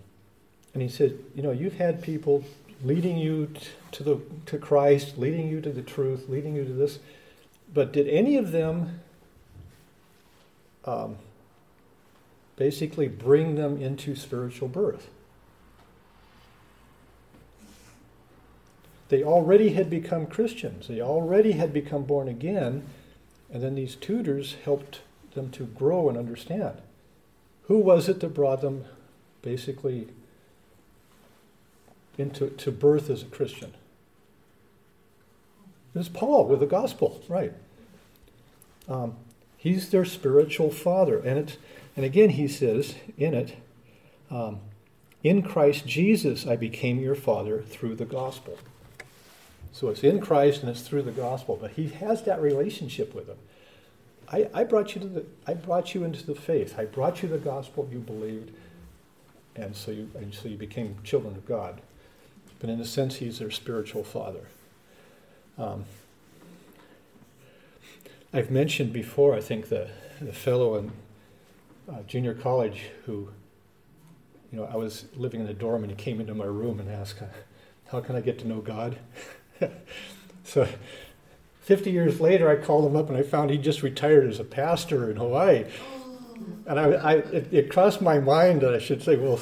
and 0.74 0.82
he 0.82 0.88
said, 0.88 1.18
you 1.34 1.42
know, 1.42 1.50
you've 1.50 1.74
had 1.74 2.02
people 2.02 2.44
leading 2.82 3.18
you 3.18 3.50
to 3.92 4.02
the 4.02 4.20
to 4.46 4.58
Christ, 4.58 5.18
leading 5.18 5.48
you 5.48 5.60
to 5.60 5.70
the 5.70 5.82
truth, 5.82 6.28
leading 6.28 6.54
you 6.54 6.64
to 6.64 6.72
this. 6.72 6.98
But 7.72 7.92
did 7.92 8.08
any 8.08 8.36
of 8.36 8.52
them 8.52 9.00
um, 10.84 11.16
basically 12.56 13.08
bring 13.08 13.56
them 13.56 13.80
into 13.80 14.14
spiritual 14.14 14.68
birth? 14.68 15.08
They 19.08 19.22
already 19.22 19.70
had 19.70 19.88
become 19.88 20.26
Christians. 20.26 20.88
They 20.88 21.00
already 21.00 21.52
had 21.52 21.72
become 21.72 22.04
born 22.04 22.28
again, 22.28 22.86
and 23.50 23.62
then 23.62 23.74
these 23.74 23.94
tutors 23.94 24.56
helped 24.64 25.00
them 25.34 25.50
to 25.52 25.64
grow 25.64 26.08
and 26.08 26.18
understand. 26.18 26.82
Who 27.64 27.78
was 27.78 28.08
it 28.08 28.20
that 28.20 28.34
brought 28.34 28.60
them 28.60 28.84
basically 29.40 30.08
into 32.18 32.50
to 32.50 32.70
birth 32.70 33.08
as 33.08 33.22
a 33.22 33.26
Christian? 33.26 33.72
It 35.94 35.98
was 35.98 36.08
Paul 36.08 36.46
with 36.46 36.60
the 36.60 36.66
gospel, 36.66 37.22
right? 37.28 37.52
Um, 38.88 39.16
he's 39.56 39.90
their 39.90 40.04
spiritual 40.04 40.70
father, 40.70 41.18
and 41.18 41.38
it, 41.38 41.56
and 41.96 42.04
again 42.04 42.30
he 42.30 42.48
says 42.48 42.94
in 43.16 43.34
it, 43.34 43.56
um, 44.30 44.60
in 45.22 45.42
Christ 45.42 45.86
Jesus 45.86 46.46
I 46.46 46.56
became 46.56 47.00
your 47.00 47.14
father 47.14 47.62
through 47.62 47.96
the 47.96 48.04
gospel. 48.04 48.58
So 49.72 49.88
it's 49.88 50.02
in 50.02 50.20
Christ 50.20 50.62
and 50.62 50.70
it's 50.70 50.82
through 50.82 51.02
the 51.02 51.12
gospel, 51.12 51.56
but 51.60 51.72
he 51.72 51.88
has 51.88 52.22
that 52.24 52.40
relationship 52.40 53.14
with 53.14 53.26
them. 53.26 53.38
I, 54.30 54.48
I 54.52 54.64
brought 54.64 54.94
you 54.94 55.00
to 55.00 55.06
the 55.06 55.24
I 55.46 55.54
brought 55.54 55.94
you 55.94 56.04
into 56.04 56.24
the 56.24 56.34
faith. 56.34 56.78
I 56.78 56.84
brought 56.84 57.22
you 57.22 57.28
the 57.28 57.38
gospel 57.38 57.88
you 57.90 57.98
believed, 57.98 58.50
and 59.56 59.74
so 59.74 59.90
you 59.90 60.10
and 60.14 60.34
so 60.34 60.48
you 60.48 60.56
became 60.56 60.96
children 61.02 61.34
of 61.34 61.46
God. 61.46 61.80
But 62.60 62.70
in 62.70 62.80
a 62.80 62.84
sense, 62.84 63.16
he's 63.16 63.38
their 63.38 63.50
spiritual 63.50 64.04
father. 64.04 64.48
Um, 65.56 65.84
I've 68.32 68.50
mentioned 68.50 68.92
before, 68.92 69.34
I 69.34 69.40
think, 69.40 69.68
the, 69.68 69.88
the 70.20 70.32
fellow 70.32 70.76
in 70.76 70.92
uh, 71.88 72.02
junior 72.06 72.34
college 72.34 72.90
who, 73.06 73.30
you 74.52 74.58
know, 74.58 74.68
I 74.70 74.76
was 74.76 75.06
living 75.16 75.40
in 75.40 75.46
a 75.46 75.54
dorm 75.54 75.82
and 75.82 75.90
he 75.90 75.96
came 75.96 76.20
into 76.20 76.34
my 76.34 76.44
room 76.44 76.80
and 76.80 76.90
asked, 76.90 77.22
How 77.90 78.00
can 78.00 78.16
I 78.16 78.20
get 78.20 78.38
to 78.40 78.48
know 78.48 78.60
God? 78.60 78.98
so 80.44 80.68
50 81.62 81.90
years 81.90 82.20
later, 82.20 82.48
I 82.48 82.56
called 82.56 82.86
him 82.86 82.96
up 82.96 83.08
and 83.08 83.16
I 83.16 83.22
found 83.22 83.50
he 83.50 83.58
just 83.58 83.82
retired 83.82 84.28
as 84.28 84.40
a 84.40 84.44
pastor 84.44 85.10
in 85.10 85.16
Hawaii. 85.16 85.64
And 86.66 86.78
I, 86.78 86.84
I 86.92 87.12
it, 87.14 87.52
it 87.52 87.70
crossed 87.70 88.00
my 88.00 88.18
mind 88.18 88.60
that 88.60 88.74
I 88.74 88.78
should 88.78 89.02
say, 89.02 89.16
Well, 89.16 89.40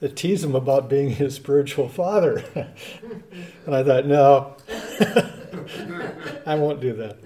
to 0.00 0.08
tease 0.08 0.44
him 0.44 0.54
about 0.54 0.88
being 0.88 1.10
his 1.10 1.34
spiritual 1.34 1.88
father. 1.88 2.44
and 3.66 3.74
I 3.74 3.82
thought, 3.82 4.06
no, 4.06 4.56
I 6.46 6.54
won't 6.54 6.80
do 6.80 6.92
that. 6.94 7.18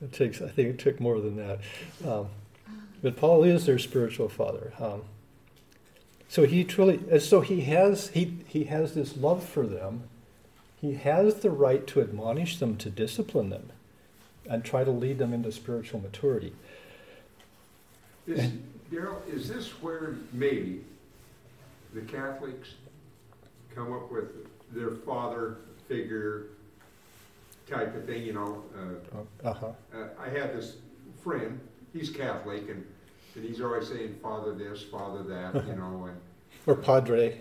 It 0.00 0.12
takes, 0.12 0.40
I 0.40 0.48
think 0.48 0.68
it 0.70 0.78
took 0.78 1.00
more 1.00 1.20
than 1.20 1.36
that. 1.36 1.60
Um, 2.06 2.28
but 3.02 3.16
Paul 3.16 3.44
is 3.44 3.66
their 3.66 3.78
spiritual 3.78 4.28
father. 4.28 4.72
Um, 4.78 5.02
so 6.28 6.44
he 6.44 6.64
truly, 6.64 7.20
so 7.20 7.42
he 7.42 7.62
has, 7.62 8.08
he, 8.08 8.38
he 8.46 8.64
has 8.64 8.94
this 8.94 9.16
love 9.16 9.44
for 9.44 9.66
them. 9.66 10.04
He 10.80 10.94
has 10.94 11.36
the 11.36 11.50
right 11.50 11.86
to 11.88 12.00
admonish 12.00 12.58
them, 12.58 12.76
to 12.78 12.90
discipline 12.90 13.50
them, 13.50 13.70
and 14.48 14.64
try 14.64 14.84
to 14.84 14.90
lead 14.90 15.18
them 15.18 15.32
into 15.32 15.52
spiritual 15.52 16.00
maturity. 16.00 16.54
Daryl, 18.92 19.16
is 19.32 19.48
this 19.48 19.68
where 19.82 20.16
maybe 20.32 20.84
the 21.94 22.02
Catholics 22.02 22.74
come 23.74 23.92
up 23.92 24.10
with 24.10 24.46
their 24.72 24.90
father 24.90 25.58
figure 25.88 26.46
type 27.68 27.94
of 27.96 28.04
thing, 28.04 28.22
you 28.22 28.32
know? 28.34 28.62
Uh, 28.76 29.48
Uh 29.48 29.52
huh. 29.52 29.66
uh, 29.94 30.06
I 30.20 30.28
had 30.28 30.56
this 30.56 30.76
friend, 31.22 31.58
he's 31.92 32.10
Catholic, 32.10 32.68
and, 32.68 32.84
and 33.34 33.44
he's 33.44 33.60
always 33.60 33.88
saying, 33.88 34.16
father 34.22 34.52
this, 34.54 34.82
father 34.82 35.22
that, 35.24 35.66
you 35.66 35.74
know, 35.74 36.08
and. 36.08 36.16
Or 36.66 36.74
padre. 36.76 37.40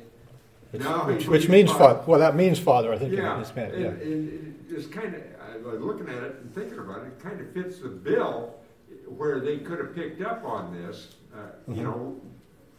Which, 0.71 0.81
No, 0.81 0.99
which, 1.05 1.27
which 1.27 1.49
means 1.49 1.71
father. 1.71 2.01
Well, 2.07 2.19
that 2.19 2.35
means 2.35 2.57
father, 2.59 2.91
I 2.93 2.97
think, 2.97 3.13
Yeah, 3.13 3.19
in 3.19 3.25
and, 3.31 3.39
Hispanic. 3.39 3.79
Yeah. 3.79 3.87
and 3.89 4.65
it's 4.69 4.87
kind 4.87 5.13
of, 5.15 5.21
looking 5.81 6.09
at 6.09 6.23
it 6.23 6.35
and 6.41 6.53
thinking 6.55 6.79
about 6.79 6.99
it, 7.03 7.07
it 7.07 7.19
kind 7.19 7.39
of 7.39 7.51
fits 7.53 7.79
the 7.79 7.89
bill 7.89 8.55
where 9.07 9.39
they 9.39 9.57
could 9.57 9.79
have 9.79 9.93
picked 9.95 10.21
up 10.21 10.43
on 10.43 10.73
this, 10.73 11.15
uh, 11.35 11.71
you 11.73 11.83
know, 11.83 12.19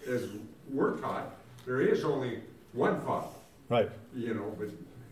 as 0.08 0.28
we're 0.70 0.96
taught, 0.98 1.34
there 1.66 1.80
is 1.80 2.04
only 2.04 2.40
one 2.72 3.00
father, 3.02 3.28
Right, 3.68 3.90
you 4.14 4.34
know, 4.34 4.54
but 4.58 4.68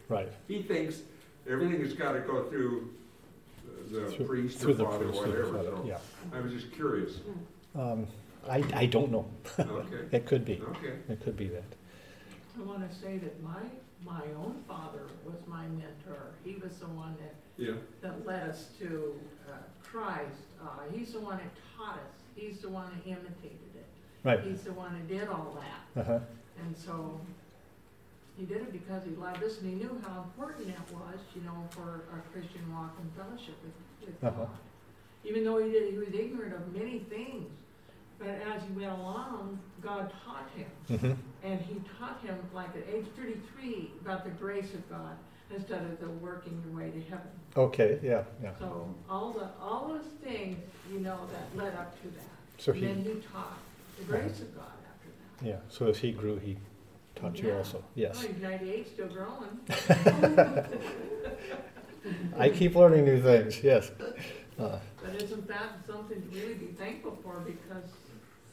right. 0.09 0.29
he 0.49 0.63
thinks 0.63 1.01
everything 1.49 1.81
has 1.81 1.95
got 1.95 2.13
to 2.13 2.21
go 2.21 2.45
through 2.45 2.91
the 3.91 4.11
Through- 4.11 4.27
priest 4.27 4.59
through 4.59 4.73
or 4.73 4.75
the 4.75 4.85
father 4.85 4.97
or 4.97 5.09
priest, 5.09 5.23
through 5.23 5.33
the 5.33 5.39
whatever, 5.51 5.71
father, 5.71 5.77
so 5.83 5.85
Yeah. 5.87 5.99
I 6.37 6.41
was 6.41 6.53
just 6.53 6.73
curious. 6.73 7.21
Um, 7.75 8.07
I, 8.49 8.65
I 8.75 8.87
don't 8.87 9.11
know. 9.11 9.27
Okay, 9.59 9.97
It 10.17 10.27
could 10.27 10.45
be. 10.45 10.61
okay. 10.71 10.95
It 11.09 11.23
could 11.23 11.37
be 11.37 11.49
that. 11.49 11.65
I 12.59 12.63
wanna 12.65 12.93
say 12.93 13.19
that 13.19 13.43
my 13.43 13.61
my 14.05 14.23
own 14.37 14.57
father 14.67 15.03
was 15.25 15.37
my 15.47 15.63
mentor. 15.69 16.33
He 16.45 16.57
was 16.57 16.73
the 16.79 16.87
one 16.89 17.17
that, 17.21 17.35
Yeah. 17.57 17.75
that 18.01 18.27
led 18.27 18.49
us 18.51 18.67
to 18.81 19.15
uh, 19.49 19.53
Christ. 19.83 20.43
Uh, 20.61 20.67
he's 20.93 21.13
the 21.13 21.21
one 21.21 21.37
that 21.39 21.51
taught 21.79 21.95
us. 21.99 22.15
He's 22.35 22.59
the 22.61 22.69
one 22.69 22.87
that 22.95 23.07
imitated 23.11 23.59
it. 23.77 23.87
Right. 24.25 24.41
He's 24.43 24.63
the 24.63 24.73
one 24.73 24.93
that 24.95 25.09
did 25.09 25.29
all 25.29 25.57
that. 25.61 26.01
Uh-huh. 26.01 26.19
And 26.65 26.77
so 26.77 27.21
he 28.37 28.45
did 28.47 28.59
it 28.59 28.73
because 28.73 29.05
he 29.05 29.11
loved 29.11 29.43
us 29.43 29.59
and 29.59 29.69
he 29.69 29.75
knew 29.77 30.01
how 30.07 30.23
important 30.23 30.67
that 30.69 30.93
was, 30.93 31.19
you 31.35 31.43
know, 31.43 31.67
for 31.71 32.05
our 32.13 32.23
Christian 32.33 32.73
walk 32.73 32.97
and 33.01 33.11
fellowship 33.17 33.55
with, 33.63 34.09
with 34.09 34.25
Uh-huh. 34.25 34.45
God. 34.45 34.49
Even 35.25 35.45
though 35.45 35.63
he 35.65 35.71
did, 35.71 35.93
he 35.93 35.99
was 35.99 36.09
ignorant 36.09 36.55
of 36.55 36.73
many 36.75 37.01
things, 37.01 37.49
but 38.19 38.29
as 38.29 38.63
he 38.63 38.73
went 38.79 38.93
along, 38.93 39.59
God 39.81 40.13
taught 40.25 40.49
him. 40.57 40.99
hmm 40.99 41.13
And 41.47 41.61
he 41.61 41.81
taught 41.99 42.21
him, 42.23 42.37
like 42.55 42.71
at 42.77 42.83
age 42.93 43.07
33, 43.17 43.93
about 44.01 44.25
the 44.25 44.31
grace 44.31 44.73
of 44.75 44.89
God 44.89 45.17
instead 45.55 45.83
of 45.83 46.01
the 46.01 46.09
working 46.09 46.63
your 46.67 46.77
way 46.79 46.91
to 46.91 47.01
heaven. 47.03 47.29
Okay, 47.57 47.99
yeah, 48.03 48.23
yeah. 48.43 48.51
So 48.59 48.95
all 49.11 49.33
the 49.33 49.49
all 49.61 49.89
those 49.89 50.07
things, 50.25 50.57
you 50.91 51.01
know, 51.01 51.19
that 51.33 51.55
led 51.57 51.75
up 51.75 52.01
to 52.03 52.09
that. 52.09 52.25
So 52.59 52.73
and 52.73 52.81
he, 52.81 52.87
then 52.87 53.05
he 53.05 53.15
taught 53.33 53.59
the 53.99 54.05
grace 54.05 54.41
of 54.41 54.55
God 54.57 54.65
after 54.89 55.09
that. 55.41 55.47
yeah, 55.47 55.57
so 55.69 55.87
as 55.89 55.99
he 55.99 56.13
grew, 56.13 56.39
he 56.39 56.57
taught 57.15 57.37
you 57.43 57.49
Yeah. 57.49 57.57
also. 57.59 57.85
Yes. 57.95 58.25
Oh, 58.25 58.27
he's 58.33 58.41
98, 58.43 58.89
still 58.89 59.09
growing. 59.09 59.61
I 62.39 62.49
keep 62.49 62.75
learning 62.75 63.05
new 63.05 63.21
things, 63.21 63.63
yes. 63.63 63.91
Uh, 64.59 64.79
But 65.03 65.23
isn't 65.23 65.47
that 65.49 65.85
something 65.87 66.21
to 66.23 66.29
really 66.39 66.55
be 66.55 66.67
thankful 66.79 67.19
for 67.23 67.41
because 67.41 67.91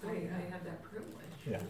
I, 0.05 0.09
I 0.11 0.51
had 0.51 0.63
that 0.65 0.83
privilege? 0.83 1.13
Yeah. 1.49 1.61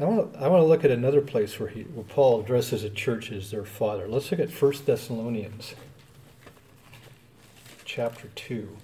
I 0.00 0.04
want, 0.04 0.32
to, 0.32 0.38
I 0.40 0.48
want 0.48 0.62
to 0.62 0.66
look 0.66 0.82
at 0.82 0.90
another 0.90 1.20
place 1.20 1.60
where, 1.60 1.68
he, 1.68 1.82
where 1.82 2.04
Paul 2.04 2.40
addresses 2.40 2.84
a 2.84 2.90
church 2.90 3.30
as 3.30 3.50
their 3.50 3.66
father. 3.66 4.08
Let's 4.08 4.30
look 4.30 4.40
at 4.40 4.50
1 4.50 4.72
Thessalonians 4.86 5.74
chapter 7.84 8.28
2. 8.34 8.76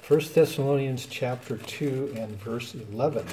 First 0.00 0.34
Thessalonians 0.34 1.06
chapter 1.06 1.56
2 1.56 2.14
and 2.16 2.30
verse 2.40 2.74
11. 2.74 3.24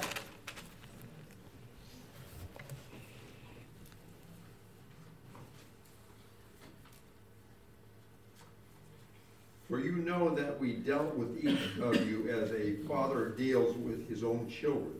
For 9.68 9.80
you 9.80 9.94
know 10.18 10.34
that 10.36 10.60
we 10.60 10.74
dealt 10.74 11.16
with 11.16 11.44
each 11.44 11.78
of 11.82 12.08
you 12.08 12.30
as 12.30 12.52
a 12.52 12.76
father 12.88 13.30
deals 13.30 13.76
with 13.78 14.08
his 14.10 14.24
own 14.24 14.50
children. 14.50 14.94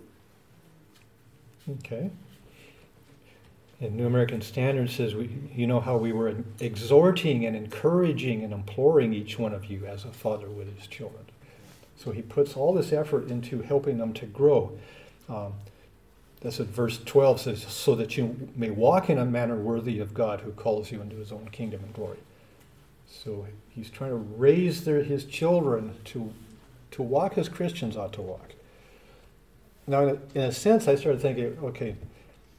Okay. 1.70 2.10
And 3.82 3.96
New 3.96 4.08
American 4.08 4.42
Standard 4.42 4.90
says, 4.90 5.16
we, 5.16 5.30
you 5.54 5.68
know 5.68 5.80
how 5.80 5.98
we 5.98 6.14
were 6.14 6.34
exhorting 6.60 7.46
and 7.46 7.56
encouraging 7.56 8.44
and 8.44 8.54
imploring 8.54 9.14
each 9.14 9.38
one 9.38 9.54
of 9.54 9.66
you 9.66 9.86
as 9.86 10.06
a 10.06 10.12
father 10.12 10.48
with 10.48 10.74
his 10.78 10.88
children. 10.88 11.26
So 11.98 12.12
he 12.12 12.22
puts 12.22 12.56
all 12.56 12.74
this 12.74 12.94
effort 12.94 13.30
into 13.30 13.62
helping 13.62 13.98
them 13.98 14.14
to 14.14 14.26
grow. 14.26 14.78
Um, 15.28 15.54
that's 16.42 16.60
what 16.60 16.68
verse 16.70 17.00
12 17.04 17.42
says, 17.42 17.64
so 17.64 17.96
that 17.96 18.18
you 18.18 18.50
may 18.56 18.70
walk 18.70 19.10
in 19.10 19.18
a 19.18 19.26
manner 19.26 19.56
worthy 19.56 20.00
of 20.00 20.14
God 20.14 20.42
who 20.42 20.52
calls 20.52 20.92
you 20.92 21.02
into 21.02 21.16
his 21.16 21.32
own 21.32 21.50
kingdom 21.52 21.82
and 21.84 21.94
glory. 21.94 22.20
So 23.08 23.48
he's 23.70 23.90
trying 23.90 24.12
to 24.12 24.18
raise 24.18 24.84
their, 24.84 25.04
his 25.04 25.26
children 25.26 25.96
to, 26.06 26.34
to 26.92 27.02
walk 27.02 27.38
as 27.38 27.50
Christians 27.50 27.98
ought 27.98 28.14
to 28.14 28.22
walk. 28.22 28.54
Now, 29.88 30.08
in 30.08 30.10
a, 30.10 30.38
in 30.38 30.42
a 30.42 30.52
sense, 30.52 30.88
I 30.88 30.96
started 30.96 31.22
thinking, 31.22 31.58
okay, 31.64 31.96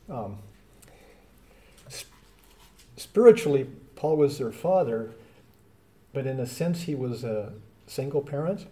um, 0.08 0.38
sp- 1.90 2.14
spiritually, 2.96 3.66
Paul 3.96 4.16
was 4.16 4.38
their 4.38 4.52
father, 4.52 5.10
but 6.12 6.26
in 6.26 6.38
a 6.38 6.46
sense, 6.46 6.82
he 6.82 6.94
was 6.94 7.24
a 7.24 7.52
single 7.86 8.20
parent. 8.20 8.66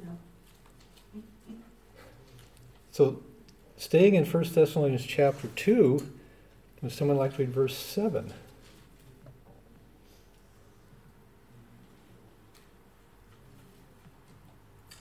Yeah. 0.00 1.54
So, 2.90 3.22
staying 3.76 4.14
in 4.14 4.24
1 4.24 4.44
Thessalonians 4.54 5.04
chapter 5.04 5.48
2, 5.48 6.06
would 6.82 6.92
someone 6.92 7.16
like 7.16 7.32
to 7.36 7.38
read 7.38 7.50
verse 7.50 7.76
7? 7.76 8.32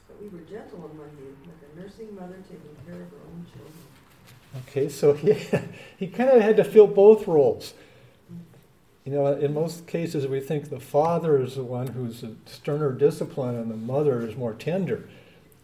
But 0.08 0.22
we 0.22 0.28
were 0.30 0.44
gentle 0.46 0.89
among 0.91 1.12
you, 1.20 1.38
like 1.46 1.62
a 1.72 1.80
nursing 1.80 2.15
mother 2.15 2.38
taking 2.50 2.76
care 2.86 3.02
of 3.02 3.10
her 3.12 3.18
own 3.28 3.46
children. 3.54 3.74
Okay, 4.58 4.89
so 4.89 5.13
he, 5.13 5.34
he 5.98 6.08
kind 6.08 6.30
of 6.30 6.41
had 6.41 6.58
to 6.58 6.63
fill 6.63 6.88
both 6.88 7.28
roles. 7.28 7.74
You 9.06 9.12
know, 9.12 9.28
in 9.28 9.54
most 9.54 9.86
cases, 9.86 10.26
we 10.28 10.39
think 10.39 10.70
the 10.70 10.80
father 10.80 11.39
is 11.39 11.56
the 11.56 11.63
one 11.63 11.88
who's 11.88 12.24
a 12.24 12.32
sterner 12.48 12.91
discipline 12.91 13.56
and 13.56 13.70
the 13.70 13.76
mother 13.76 14.26
is 14.26 14.36
more 14.36 14.54
tender. 14.54 15.08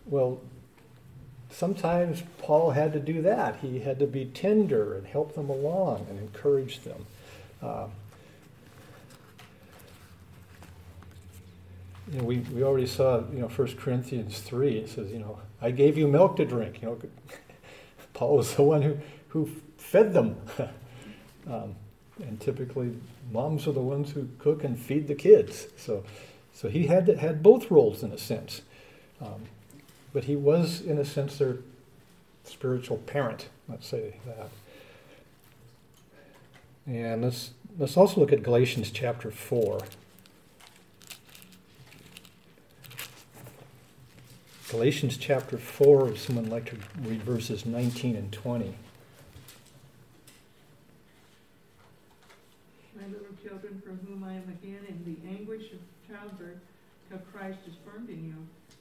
Well, 0.05 0.41
sometimes 1.49 2.21
Paul 2.37 2.71
had 2.71 2.93
to 2.93 2.99
do 2.99 3.21
that. 3.23 3.57
He 3.57 3.79
had 3.79 3.97
to 3.99 4.05
be 4.05 4.25
tender 4.25 4.95
and 4.95 5.07
help 5.07 5.33
them 5.33 5.49
along 5.49 6.05
and 6.09 6.19
encourage 6.19 6.81
them. 6.81 7.05
Um, 7.63 7.91
you 12.11 12.19
know, 12.19 12.23
we, 12.25 12.37
we 12.39 12.63
already 12.63 12.87
saw, 12.87 13.23
you 13.31 13.39
know, 13.39 13.47
1 13.47 13.75
Corinthians 13.77 14.39
3, 14.39 14.77
it 14.77 14.89
says, 14.89 15.11
you 15.11 15.19
know, 15.19 15.39
I 15.61 15.71
gave 15.71 15.97
you 15.97 16.07
milk 16.07 16.35
to 16.35 16.45
drink. 16.45 16.81
You 16.81 16.89
know, 16.89 16.99
Paul 18.21 18.37
was 18.37 18.53
the 18.53 18.61
one 18.61 18.83
who, 18.83 18.97
who 19.29 19.49
fed 19.77 20.13
them. 20.13 20.35
um, 21.49 21.75
and 22.21 22.39
typically, 22.39 22.95
moms 23.31 23.67
are 23.67 23.71
the 23.71 23.79
ones 23.81 24.11
who 24.11 24.27
cook 24.37 24.63
and 24.63 24.77
feed 24.77 25.07
the 25.07 25.15
kids. 25.15 25.65
So, 25.75 26.03
so 26.53 26.69
he 26.69 26.85
had, 26.85 27.07
had 27.07 27.41
both 27.41 27.71
roles 27.71 28.03
in 28.03 28.11
a 28.11 28.19
sense. 28.19 28.61
Um, 29.19 29.45
but 30.13 30.25
he 30.25 30.35
was, 30.35 30.81
in 30.81 30.99
a 30.99 31.03
sense, 31.03 31.39
their 31.39 31.57
spiritual 32.43 32.97
parent, 32.97 33.49
let's 33.67 33.87
say 33.87 34.17
that. 34.27 34.49
And 36.85 37.23
let's, 37.23 37.53
let's 37.79 37.97
also 37.97 38.21
look 38.21 38.31
at 38.31 38.43
Galatians 38.43 38.91
chapter 38.91 39.31
4. 39.31 39.79
Galatians 44.71 45.17
chapter 45.17 45.57
4, 45.57 46.11
if 46.11 46.17
someone 46.17 46.49
like 46.49 46.63
to 46.67 46.77
read 47.01 47.21
verses 47.23 47.65
19 47.65 48.15
and 48.15 48.31
20. 48.31 48.73
My 52.95 53.05
little 53.07 53.35
children, 53.43 53.81
from 53.85 53.99
whom 54.07 54.23
I 54.23 54.31
am 54.31 54.47
again 54.47 54.79
in 54.87 55.03
the 55.03 55.29
anguish 55.29 55.73
of 55.73 55.79
childbirth, 56.07 56.59
till 57.09 57.19
Christ 57.33 57.57
is 57.67 57.73
formed 57.83 58.07
in 58.07 58.25
you. 58.25 58.35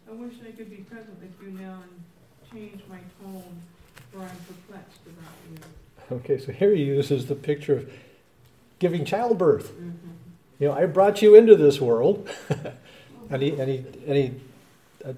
I 0.08 0.14
wish 0.14 0.34
I 0.46 0.52
could 0.52 0.70
be 0.70 0.76
present 0.76 1.18
with 1.20 1.32
you 1.42 1.58
now 1.58 1.82
and 1.82 2.52
change 2.52 2.82
my 2.88 3.00
tone, 3.20 3.60
for 4.12 4.20
I'm 4.20 4.28
perplexed 4.46 5.00
about 5.06 5.34
you. 5.50 6.18
Okay, 6.18 6.38
so 6.38 6.52
here 6.52 6.72
he 6.72 6.84
uses 6.84 7.26
the 7.26 7.34
picture 7.34 7.74
of 7.74 7.92
giving 8.78 9.04
childbirth. 9.04 9.72
Mm-hmm. 9.72 10.10
You 10.60 10.68
know, 10.68 10.74
I 10.74 10.86
brought 10.86 11.20
you 11.20 11.34
into 11.34 11.56
this 11.56 11.80
world, 11.80 12.30
and 13.28 13.42
he 13.42 13.58
and 13.58 13.68
he 13.68 13.84
and 14.06 14.16
he 14.16 14.34
uh, 15.04 15.14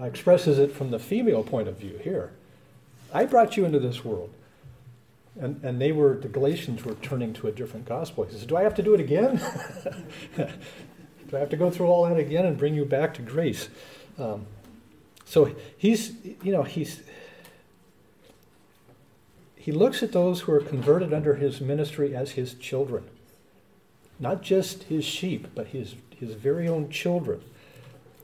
expresses 0.00 0.58
it 0.58 0.72
from 0.72 0.90
the 0.90 0.98
female 0.98 1.42
point 1.42 1.68
of 1.68 1.78
view 1.78 1.98
here. 2.02 2.32
I 3.12 3.24
brought 3.26 3.56
you 3.56 3.64
into 3.64 3.78
this 3.78 4.04
world, 4.04 4.32
and 5.40 5.62
and 5.62 5.80
they 5.80 5.92
were 5.92 6.16
the 6.16 6.28
Galatians 6.28 6.84
were 6.84 6.94
turning 6.94 7.32
to 7.34 7.48
a 7.48 7.52
different 7.52 7.86
gospel. 7.86 8.24
He 8.24 8.32
says, 8.32 8.46
"Do 8.46 8.56
I 8.56 8.62
have 8.62 8.74
to 8.74 8.82
do 8.82 8.94
it 8.94 9.00
again? 9.00 9.36
do 10.36 11.36
I 11.36 11.38
have 11.38 11.50
to 11.50 11.56
go 11.56 11.70
through 11.70 11.86
all 11.86 12.08
that 12.08 12.18
again 12.18 12.44
and 12.44 12.58
bring 12.58 12.74
you 12.74 12.84
back 12.84 13.14
to 13.14 13.22
grace?" 13.22 13.68
Um, 14.18 14.46
so 15.24 15.54
he's 15.76 16.14
you 16.42 16.52
know 16.52 16.64
he's 16.64 17.02
he 19.64 19.72
looks 19.72 20.02
at 20.02 20.12
those 20.12 20.42
who 20.42 20.52
are 20.52 20.60
converted 20.60 21.14
under 21.14 21.36
his 21.36 21.58
ministry 21.58 22.14
as 22.14 22.32
his 22.32 22.52
children. 22.52 23.04
Not 24.20 24.42
just 24.42 24.82
his 24.82 25.06
sheep, 25.06 25.48
but 25.54 25.68
his, 25.68 25.94
his 26.14 26.34
very 26.34 26.68
own 26.68 26.90
children. 26.90 27.40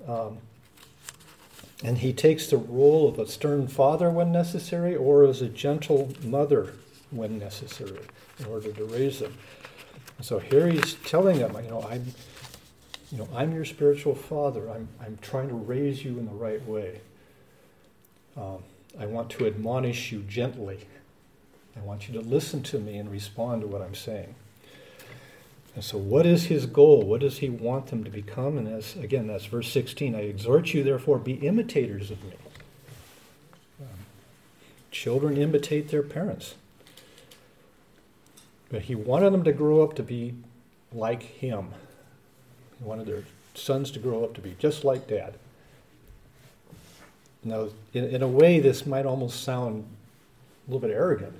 Um, 0.07 0.37
and 1.83 1.99
he 1.99 2.13
takes 2.13 2.49
the 2.49 2.57
role 2.57 3.09
of 3.09 3.19
a 3.19 3.27
stern 3.27 3.67
father 3.67 4.11
when 4.11 4.31
necessary 4.31 4.95
or 4.95 5.25
as 5.25 5.41
a 5.41 5.49
gentle 5.49 6.13
mother 6.23 6.75
when 7.11 7.39
necessary 7.39 8.01
in 8.39 8.45
order 8.47 8.73
to 8.73 8.85
raise 8.85 9.21
them. 9.21 9.37
So 10.21 10.39
here 10.39 10.69
he's 10.69 10.95
telling 10.95 11.39
them, 11.39 11.57
you 11.65 11.71
know, 11.71 11.83
I'm, 11.89 12.07
you 13.11 13.19
know, 13.19 13.29
I'm 13.35 13.53
your 13.53 13.65
spiritual 13.65 14.15
father. 14.15 14.71
I'm, 14.71 14.89
I'm 15.01 15.19
trying 15.23 15.49
to 15.49 15.55
raise 15.55 16.05
you 16.05 16.19
in 16.19 16.27
the 16.27 16.33
right 16.33 16.65
way. 16.67 17.01
Um, 18.37 18.63
I 18.99 19.07
want 19.07 19.31
to 19.31 19.47
admonish 19.47 20.13
you 20.13 20.21
gently. 20.21 20.81
I 21.77 21.81
want 21.81 22.09
you 22.09 22.15
to 22.15 22.21
listen 22.21 22.63
to 22.65 22.79
me 22.79 22.99
and 22.99 23.11
respond 23.11 23.63
to 23.63 23.67
what 23.67 23.81
I'm 23.81 23.95
saying. 23.95 24.35
And 25.75 25.85
so, 25.85 25.99
what 25.99 26.27
is 26.27 26.47
his 26.47 26.67
goal? 26.67 27.03
What 27.03 27.21
does 27.21 27.39
he 27.39 27.49
want 27.49 27.87
them 27.87 28.03
to 28.05 28.11
become? 28.11 28.59
And 28.59 28.67
as 28.67 28.97
again, 28.97 29.29
that's 29.29 29.47
verse 29.47 29.71
16. 29.71 30.15
I 30.15 30.21
exhort 30.21 30.75
you, 30.75 30.83
therefore, 30.83 31.19
be 31.19 31.35
imitators 31.35 32.11
of 32.11 32.23
me. 32.25 32.35
Um, 33.81 33.87
children 34.91 35.37
imitate 35.37 35.91
their 35.91 36.03
parents. 36.03 36.55
But 38.69 38.83
he 38.83 38.95
wanted 38.95 39.33
them 39.33 39.45
to 39.45 39.53
grow 39.53 39.83
up 39.83 39.95
to 39.97 40.03
be 40.03 40.35
like 40.93 41.23
him. 41.23 41.69
He 42.79 42.85
wanted 42.85 43.07
their 43.07 43.25
sons 43.55 43.91
to 43.93 43.99
grow 43.99 44.25
up 44.25 44.35
to 44.35 44.41
be 44.41 44.57
just 44.59 44.85
like 44.85 45.07
dad. 45.07 45.35
Now, 47.43 47.69
in, 47.95 48.05
in 48.05 48.23
a 48.23 48.29
way, 48.29 48.61
this 48.61 48.87
might 48.87 49.07
almost 49.07 49.43
sound 49.43 49.85
a 50.67 50.71
little 50.71 50.87
bit 50.87 50.95
arrogant. 50.95 51.35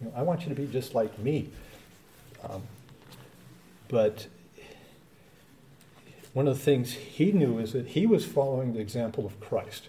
You 0.00 0.06
know, 0.06 0.12
I 0.16 0.22
want 0.22 0.42
you 0.42 0.48
to 0.48 0.54
be 0.54 0.66
just 0.66 0.94
like 0.94 1.18
me. 1.18 1.48
Um, 2.48 2.62
but 3.88 4.26
one 6.32 6.46
of 6.46 6.56
the 6.56 6.62
things 6.62 6.92
he 6.92 7.32
knew 7.32 7.58
is 7.58 7.72
that 7.72 7.88
he 7.88 8.06
was 8.06 8.24
following 8.24 8.74
the 8.74 8.80
example 8.80 9.26
of 9.26 9.40
Christ. 9.40 9.88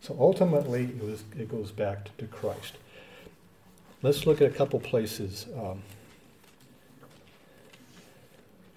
So 0.00 0.16
ultimately, 0.18 0.84
it, 0.84 1.02
was, 1.02 1.24
it 1.38 1.48
goes 1.48 1.70
back 1.70 2.16
to, 2.18 2.26
Christ. 2.26 2.76
Let's 4.02 4.26
look 4.26 4.40
at 4.40 4.50
a 4.50 4.54
couple 4.54 4.80
places. 4.80 5.46
Um, 5.56 5.82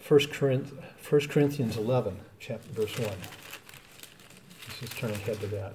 1 0.08 0.20
Corinthians 0.30 1.78
11, 1.78 2.20
chapter, 2.40 2.70
verse 2.74 2.98
1. 3.00 3.08
Let's 3.08 4.80
just 4.80 4.98
turn 4.98 5.12
ahead 5.12 5.40
to 5.40 5.48
that. 5.48 5.74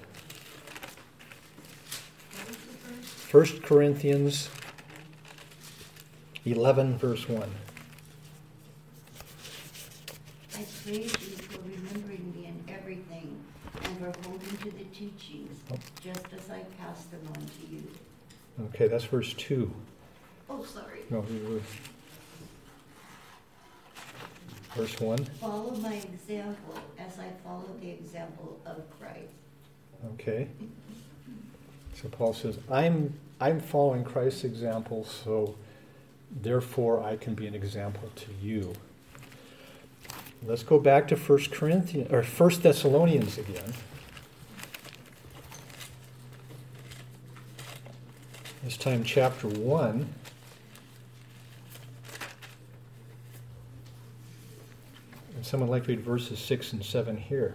1 3.32 3.60
Corinthians 3.62 4.50
11, 6.44 6.98
verse 6.98 7.28
1. 7.28 7.50
I 10.60 10.64
praise 10.84 11.04
you 11.04 11.36
for 11.36 11.58
remembering 11.62 12.34
me 12.36 12.44
in 12.44 12.74
everything 12.74 13.42
and 13.82 13.98
for 13.98 14.28
holding 14.28 14.56
to 14.58 14.70
the 14.70 14.84
teachings, 14.92 15.58
Oh. 15.72 15.76
just 16.04 16.26
as 16.34 16.50
I 16.50 16.64
pass 16.78 17.04
them 17.04 17.22
on 17.28 17.36
to 17.46 17.74
you. 17.74 17.82
Okay, 18.66 18.86
that's 18.86 19.04
verse 19.04 19.32
2. 19.32 19.72
Oh, 20.50 20.62
sorry. 20.62 21.00
No, 21.08 21.20
were. 21.20 21.60
Verse 24.76 25.00
1. 25.00 25.24
Follow 25.40 25.74
my 25.76 25.94
example 25.94 26.74
as 26.98 27.18
I 27.18 27.30
follow 27.42 27.74
the 27.80 27.88
example 27.88 28.60
of 28.66 28.82
Christ. 29.00 29.32
Okay. 30.12 30.46
So 31.94 32.10
Paul 32.10 32.34
says, 32.34 32.58
I'm, 32.70 33.14
I'm 33.40 33.60
following 33.60 34.04
Christ's 34.04 34.44
example, 34.44 35.06
so 35.06 35.54
therefore 36.30 37.02
I 37.02 37.16
can 37.16 37.34
be 37.34 37.46
an 37.46 37.54
example 37.54 38.10
to 38.14 38.26
you. 38.42 38.74
Let's 40.42 40.62
go 40.62 40.78
back 40.78 41.06
to 41.08 41.16
1 41.16 41.38
Corinthians 41.50 42.10
or 42.10 42.22
1 42.22 42.60
Thessalonians 42.62 43.36
again. 43.36 43.74
This 48.64 48.78
time 48.78 49.04
chapter 49.04 49.48
1. 49.48 50.08
And 55.36 55.46
someone 55.46 55.68
like 55.68 55.84
to 55.84 55.90
read 55.90 56.00
verses 56.00 56.38
6 56.38 56.72
and 56.72 56.84
7 56.84 57.18
here. 57.18 57.54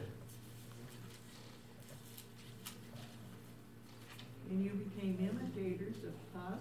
And 4.51 4.63
you 4.63 4.69
became 4.71 5.17
imitators 5.19 5.95
of 6.03 6.41
us 6.53 6.59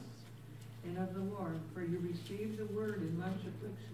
and 0.84 0.96
of 0.96 1.12
the 1.12 1.20
Lord, 1.20 1.60
for 1.74 1.82
you 1.82 1.98
received 1.98 2.56
the 2.56 2.66
word 2.66 3.02
in 3.02 3.18
much 3.18 3.36
affliction 3.40 3.93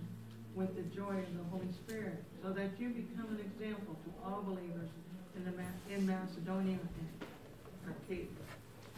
with 0.54 0.74
the 0.76 0.82
joy 0.94 1.10
of 1.18 1.36
the 1.36 1.44
Holy 1.50 1.72
Spirit, 1.86 2.22
so 2.42 2.50
that 2.50 2.70
you 2.78 2.88
become 2.90 3.26
an 3.30 3.40
example 3.40 3.96
to 4.04 4.10
all 4.24 4.42
believers 4.42 4.88
in, 5.36 5.44
the 5.44 5.52
Ma- 5.52 5.94
in 5.94 6.06
Macedonia 6.06 6.78
and 6.78 7.94
Achaia. 8.08 8.26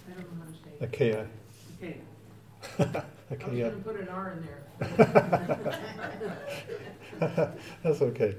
I 0.09 0.13
don't 0.15 0.39
know 0.39 0.45
how 0.45 0.51
to 0.51 0.53
say 0.53 0.71
it. 0.81 0.85
Achaia. 0.85 1.27
Achaia. 1.81 1.95
Achaia. 2.81 3.05
I 3.31 3.35
was 3.35 3.43
Achaia. 3.43 3.71
gonna 3.71 3.83
put 3.83 4.01
an 4.01 4.09
R 4.09 4.33
in 4.33 4.47
there. 4.47 4.63
That's 7.83 8.03
okay. 8.03 8.37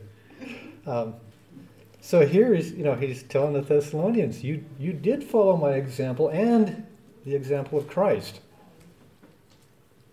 Um, 0.86 1.16
so 2.02 2.26
here 2.26 2.54
is, 2.54 2.74
you 2.74 2.84
know, 2.84 2.96
he's 2.96 3.24
telling 3.24 3.54
the 3.54 3.62
Thessalonians, 3.62 4.44
you, 4.44 4.66
you 4.78 4.92
did 4.92 5.24
follow 5.24 5.56
my 5.56 5.74
example 5.74 6.28
and 6.30 6.86
the 7.26 7.34
example 7.36 7.78
of 7.78 7.88
Christ. 7.88 8.42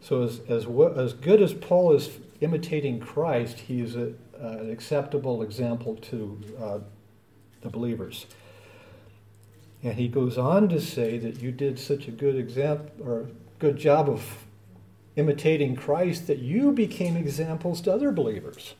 So 0.00 0.22
as, 0.22 0.40
as, 0.48 0.66
as 0.96 1.12
good 1.14 1.42
as 1.42 1.52
Paul 1.52 1.92
is 1.94 2.08
imitating 2.40 3.00
Christ, 3.00 3.58
he's 3.58 3.96
a, 3.96 4.12
an 4.38 4.70
acceptable 4.70 5.42
example 5.42 5.96
to 5.96 6.40
uh, 6.60 6.78
the 7.60 7.68
believers. 7.68 8.26
And 9.82 9.94
he 9.94 10.08
goes 10.08 10.36
on 10.36 10.68
to 10.70 10.80
say 10.80 11.18
that 11.18 11.40
you 11.40 11.52
did 11.52 11.78
such 11.78 12.08
a 12.08 12.10
good 12.10 12.36
example 12.36 12.90
or 13.06 13.26
good 13.58 13.76
job 13.76 14.08
of 14.08 14.44
imitating 15.16 15.76
Christ 15.76 16.26
that 16.26 16.38
you 16.38 16.72
became 16.72 17.16
examples 17.16 17.80
to 17.82 17.92
other 17.92 18.12
believers. 18.12 18.74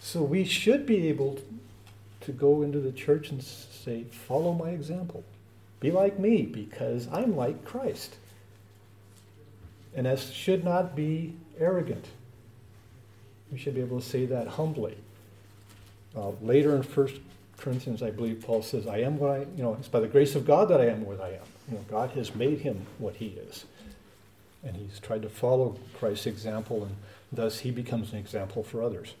So 0.00 0.22
we 0.22 0.44
should 0.44 0.86
be 0.86 1.08
able 1.08 1.38
to 2.20 2.32
go 2.32 2.62
into 2.62 2.78
the 2.78 2.92
church 2.92 3.30
and 3.30 3.42
say, 3.42 4.04
Follow 4.04 4.52
my 4.52 4.70
example. 4.70 5.24
Be 5.80 5.90
like 5.90 6.18
me 6.18 6.42
because 6.42 7.08
I'm 7.12 7.36
like 7.36 7.64
Christ. 7.64 8.16
And 9.94 10.06
that 10.06 10.18
should 10.18 10.64
not 10.64 10.94
be 10.94 11.34
arrogant. 11.58 12.06
We 13.50 13.58
should 13.58 13.74
be 13.74 13.80
able 13.80 14.00
to 14.00 14.06
say 14.06 14.26
that 14.26 14.48
humbly. 14.48 14.96
Uh, 16.16 16.30
later 16.40 16.74
in 16.74 16.82
1 16.82 17.08
Corinthians, 17.58 18.02
I 18.02 18.10
believe 18.10 18.42
Paul 18.44 18.62
says, 18.62 18.86
I 18.86 18.98
am 18.98 19.18
what 19.18 19.30
I, 19.30 19.38
you 19.56 19.62
know, 19.62 19.74
it's 19.74 19.88
by 19.88 20.00
the 20.00 20.08
grace 20.08 20.34
of 20.34 20.46
God 20.46 20.68
that 20.68 20.80
I 20.80 20.86
am 20.86 21.04
what 21.04 21.20
I 21.20 21.28
am. 21.28 21.46
You 21.70 21.78
know, 21.78 21.84
God 21.88 22.10
has 22.10 22.34
made 22.34 22.60
him 22.60 22.86
what 22.98 23.16
he 23.16 23.26
is. 23.48 23.64
And 24.64 24.76
he's 24.76 24.98
tried 24.98 25.22
to 25.22 25.28
follow 25.28 25.78
Christ's 25.98 26.26
example, 26.26 26.84
and 26.84 26.96
thus 27.32 27.60
he 27.60 27.70
becomes 27.70 28.12
an 28.12 28.18
example 28.18 28.62
for 28.62 28.82
others. 28.82 29.14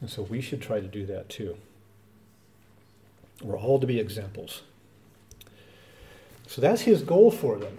And 0.00 0.08
so 0.08 0.22
we 0.22 0.40
should 0.40 0.62
try 0.62 0.80
to 0.80 0.86
do 0.86 1.06
that 1.06 1.28
too. 1.28 1.56
We're 3.42 3.58
all 3.58 3.80
to 3.80 3.86
be 3.86 3.98
examples. 3.98 4.62
So 6.46 6.60
that's 6.60 6.82
his 6.82 7.02
goal 7.02 7.30
for 7.30 7.58
them. 7.58 7.78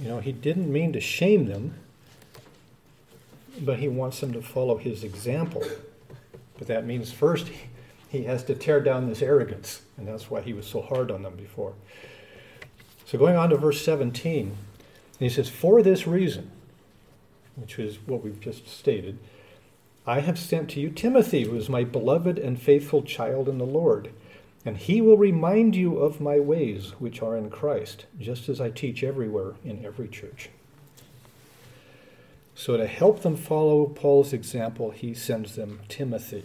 You 0.00 0.08
know, 0.08 0.20
he 0.20 0.32
didn't 0.32 0.72
mean 0.72 0.92
to 0.94 1.00
shame 1.00 1.46
them, 1.46 1.74
but 3.64 3.78
he 3.78 3.88
wants 3.88 4.20
them 4.20 4.32
to 4.32 4.42
follow 4.42 4.76
his 4.76 5.04
example. 5.04 5.64
But 6.58 6.68
that 6.68 6.86
means 6.86 7.12
first 7.12 7.48
he 8.08 8.24
has 8.24 8.42
to 8.44 8.54
tear 8.54 8.80
down 8.80 9.08
this 9.08 9.22
arrogance, 9.22 9.82
and 9.96 10.06
that's 10.06 10.30
why 10.30 10.40
he 10.40 10.52
was 10.52 10.66
so 10.66 10.82
hard 10.82 11.10
on 11.10 11.22
them 11.22 11.36
before. 11.36 11.74
So 13.06 13.18
going 13.18 13.36
on 13.36 13.50
to 13.50 13.56
verse 13.56 13.84
17, 13.84 14.56
he 15.18 15.28
says, 15.28 15.48
For 15.48 15.82
this 15.82 16.06
reason, 16.06 16.50
which 17.56 17.78
is 17.78 17.98
what 18.06 18.22
we've 18.22 18.40
just 18.40 18.68
stated, 18.68 19.18
I 20.06 20.20
have 20.20 20.38
sent 20.38 20.70
to 20.70 20.80
you 20.80 20.90
Timothy, 20.90 21.44
who 21.44 21.56
is 21.56 21.68
my 21.68 21.84
beloved 21.84 22.38
and 22.38 22.60
faithful 22.60 23.02
child 23.02 23.48
in 23.48 23.58
the 23.58 23.66
Lord. 23.66 24.10
And 24.64 24.76
he 24.76 25.00
will 25.00 25.16
remind 25.16 25.74
you 25.74 25.98
of 25.98 26.20
my 26.20 26.38
ways, 26.38 26.90
which 26.98 27.22
are 27.22 27.36
in 27.36 27.48
Christ, 27.48 28.06
just 28.18 28.48
as 28.48 28.60
I 28.60 28.70
teach 28.70 29.02
everywhere 29.02 29.54
in 29.64 29.84
every 29.84 30.08
church. 30.08 30.50
So, 32.60 32.76
to 32.76 32.86
help 32.86 33.22
them 33.22 33.38
follow 33.38 33.86
Paul's 33.86 34.34
example, 34.34 34.90
he 34.90 35.14
sends 35.14 35.56
them 35.56 35.80
Timothy. 35.88 36.44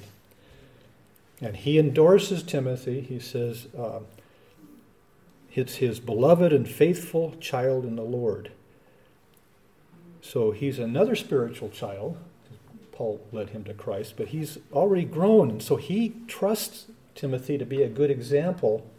And 1.42 1.58
he 1.58 1.78
endorses 1.78 2.42
Timothy. 2.42 3.02
He 3.02 3.20
says, 3.20 3.68
uh, 3.78 4.00
it's 5.54 5.76
his 5.76 6.00
beloved 6.00 6.54
and 6.54 6.66
faithful 6.66 7.36
child 7.42 7.84
in 7.84 7.98
the 7.98 8.02
Lord. 8.02 8.54
So, 10.22 10.52
he's 10.52 10.80
another 10.80 11.18
spiritual 11.18 11.68
child. 11.68 12.16
Paul 12.94 13.20
led 13.34 13.50
him 13.50 13.66
to 13.66 13.74
Christ, 13.74 14.14
but 14.16 14.30
he's 14.30 14.58
already 14.72 15.04
grown, 15.04 15.50
and 15.50 15.62
so 15.62 15.76
he 15.76 16.16
trusts 16.28 16.86
Timothy 17.14 17.58
to 17.58 17.66
be 17.66 17.84
a 17.84 17.90
good 17.90 18.10
example 18.10 18.90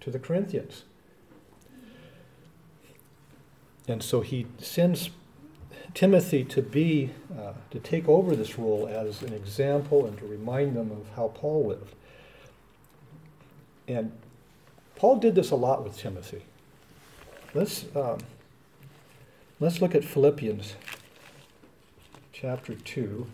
to 0.00 0.10
the 0.10 0.18
Corinthians. 0.18 0.82
And 3.86 4.02
so 4.02 4.22
he 4.22 4.48
sends 4.58 5.10
Timothy 5.94 6.44
to 6.44 6.62
be, 6.62 7.10
uh, 7.38 7.52
to 7.70 7.78
take 7.78 8.08
over 8.08 8.36
this 8.36 8.58
role 8.58 8.86
as 8.86 9.22
an 9.22 9.32
example 9.32 10.06
and 10.06 10.16
to 10.18 10.26
remind 10.26 10.76
them 10.76 10.90
of 10.90 11.08
how 11.16 11.28
Paul 11.28 11.68
lived. 11.68 11.94
And 13.86 14.12
Paul 14.96 15.16
did 15.16 15.34
this 15.34 15.50
a 15.50 15.56
lot 15.56 15.82
with 15.84 15.96
Timothy. 15.96 16.42
Let's, 17.54 17.86
um, 17.96 18.18
let's 19.60 19.80
look 19.80 19.94
at 19.94 20.04
Philippians 20.04 20.74
chapter 22.32 22.74
2. 22.74 23.26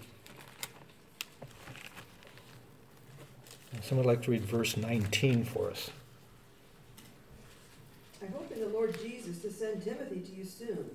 Someone 3.82 4.06
would 4.06 4.10
like 4.10 4.22
to 4.24 4.30
read 4.30 4.44
verse 4.44 4.78
19 4.78 5.44
for 5.44 5.70
us. 5.70 5.90
I 8.22 8.26
hope 8.32 8.50
in 8.50 8.60
the 8.60 8.68
Lord 8.68 8.98
Jesus 9.02 9.42
to 9.42 9.52
send 9.52 9.82
Timothy 9.82 10.20
to 10.20 10.32
you 10.32 10.44
soon, 10.44 10.90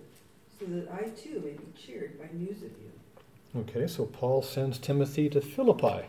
so 0.60 0.65
that 0.65 0.91
I 0.91 1.10
too 1.10 1.41
may 1.43 1.52
be 1.52 1.72
cheered 1.78 2.19
by 2.19 2.28
news 2.34 2.58
of 2.58 2.72
you. 2.72 3.62
Okay, 3.62 3.88
so 3.88 4.06
Paul 4.06 4.41
sends 4.41 4.78
Timothy 4.78 5.30
to 5.30 5.41
Philippi. 5.41 6.08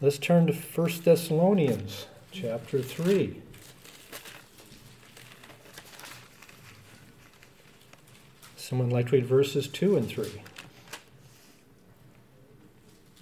Let's 0.00 0.18
turn 0.18 0.46
to 0.46 0.52
1 0.52 0.90
Thessalonians 1.02 2.06
chapter 2.30 2.82
3. 2.82 3.42
Someone 8.56 8.90
like 8.90 9.06
to 9.06 9.12
read 9.12 9.26
verses 9.26 9.68
2 9.68 9.96
and 9.96 10.08
3. 10.08 10.28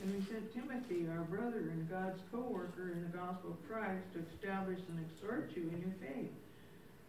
And 0.02 0.14
we 0.14 0.24
sent 0.32 0.52
Timothy, 0.52 1.06
our 1.10 1.22
brother 1.24 1.70
and 1.70 1.88
God's 1.88 2.20
co-worker 2.32 2.92
in 2.92 3.02
the 3.02 3.16
gospel 3.16 3.50
of 3.50 3.68
Christ, 3.70 4.02
to 4.14 4.24
establish 4.34 4.80
and 4.88 4.98
exhort 5.06 5.50
you 5.54 5.62
in 5.62 5.80
your 5.80 5.94
faith, 6.00 6.32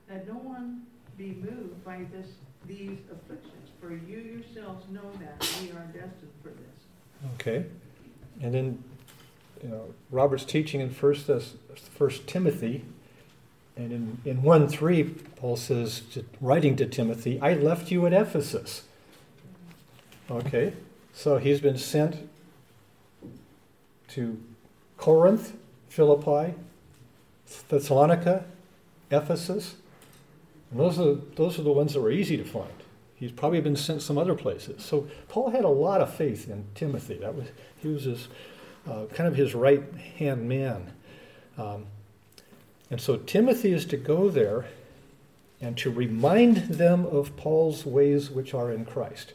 that 0.08 0.28
no 0.28 0.36
one 0.36 0.84
be 1.18 1.30
moved 1.30 1.84
by 1.84 2.06
this, 2.12 2.28
these 2.68 2.98
afflictions, 3.12 3.70
for 3.80 3.92
you 3.92 4.18
yourselves 4.18 4.86
know 4.90 5.12
that 5.20 5.60
we 5.62 5.72
are 5.72 5.86
destined 5.94 6.32
for 6.42 6.50
this. 6.50 7.32
Okay. 7.36 7.66
And 8.42 8.54
then 8.54 8.84
you 9.64 9.70
know, 9.70 9.94
Robert's 10.12 10.46
teaching 10.46 10.82
in 10.82 10.90
First, 10.90 11.30
First 11.98 12.28
Timothy, 12.28 12.86
and 13.78 13.92
in, 13.92 14.18
in 14.24 14.42
1 14.42 14.68
3, 14.68 15.04
Paul 15.36 15.58
says, 15.58 16.02
to, 16.12 16.26
writing 16.40 16.76
to 16.78 16.86
Timothy, 16.86 17.40
I 17.42 17.54
left 17.54 17.92
you 17.92 18.06
at 18.06 18.14
Ephesus. 18.14 18.84
Okay, 20.30 20.74
so 21.14 21.38
he's 21.38 21.60
been 21.60 21.78
sent 21.78 22.30
to 24.10 24.42
Corinth, 24.98 25.56
Philippi, 25.90 26.56
Thessalonica, 27.70 28.46
Ephesus. 29.12 29.76
And 30.76 30.84
those 30.84 31.00
are, 31.00 31.16
those 31.38 31.58
are 31.58 31.62
the 31.62 31.72
ones 31.72 31.94
that 31.94 32.02
were 32.02 32.12
easy 32.12 32.36
to 32.36 32.44
find. 32.44 32.74
He's 33.16 33.32
probably 33.32 33.62
been 33.62 33.78
sent 33.78 34.02
some 34.02 34.18
other 34.18 34.36
places. 34.36 34.84
So 34.84 35.08
Paul 35.30 35.52
had 35.52 35.64
a 35.64 35.70
lot 35.70 36.02
of 36.02 36.14
faith 36.14 36.50
in 36.50 36.66
Timothy. 36.76 37.16
That 37.20 37.34
was 37.34 37.46
he 37.78 37.88
was 37.88 38.04
his 38.04 38.28
uh, 38.86 39.06
kind 39.14 39.26
of 39.26 39.36
his 39.36 39.56
right 39.56 39.82
hand 40.18 40.50
man. 40.50 40.92
Um, 41.58 41.86
and 42.92 43.00
so 43.00 43.16
Timothy 43.16 43.72
is 43.72 43.86
to 43.86 43.96
go 43.96 44.30
there 44.30 44.66
and 45.62 45.78
to 45.78 45.90
remind 45.90 46.58
them 46.58 47.06
of 47.06 47.38
Paul's 47.38 47.86
ways 47.86 48.30
which 48.30 48.54
are 48.54 48.70
in 48.70 48.84
Christ. 48.84 49.32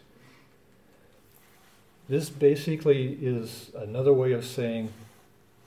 This 2.07 2.29
basically 2.29 3.15
is 3.15 3.71
another 3.75 4.13
way 4.13 4.33
of 4.33 4.45
saying 4.45 4.93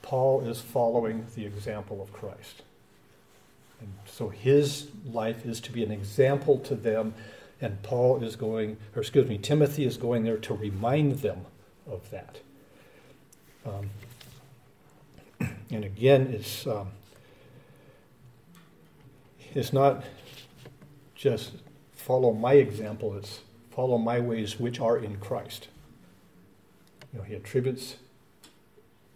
Paul 0.02 0.42
is 0.42 0.60
following 0.60 1.26
the 1.34 1.44
example 1.44 2.00
of 2.00 2.12
Christ. 2.12 2.62
And 3.84 3.92
so 4.06 4.30
his 4.30 4.88
life 5.04 5.44
is 5.44 5.60
to 5.60 5.72
be 5.72 5.84
an 5.84 5.90
example 5.90 6.58
to 6.60 6.74
them, 6.74 7.14
and 7.60 7.82
Paul 7.82 8.22
is 8.22 8.34
going, 8.34 8.78
or 8.96 9.02
excuse 9.02 9.28
me, 9.28 9.36
Timothy 9.36 9.84
is 9.84 9.98
going 9.98 10.24
there 10.24 10.38
to 10.38 10.54
remind 10.54 11.20
them 11.20 11.44
of 11.86 12.08
that. 12.10 12.38
Um, 13.66 13.90
and 15.70 15.84
again, 15.84 16.28
it's 16.32 16.66
um, 16.66 16.88
it's 19.54 19.72
not 19.72 20.04
just 21.14 21.52
follow 21.92 22.32
my 22.32 22.54
example, 22.54 23.14
it's 23.16 23.40
follow 23.70 23.98
my 23.98 24.20
ways 24.20 24.58
which 24.58 24.80
are 24.80 24.96
in 24.96 25.16
Christ. 25.18 25.68
You 27.12 27.18
know, 27.18 27.24
he 27.24 27.34
attributes 27.34 27.96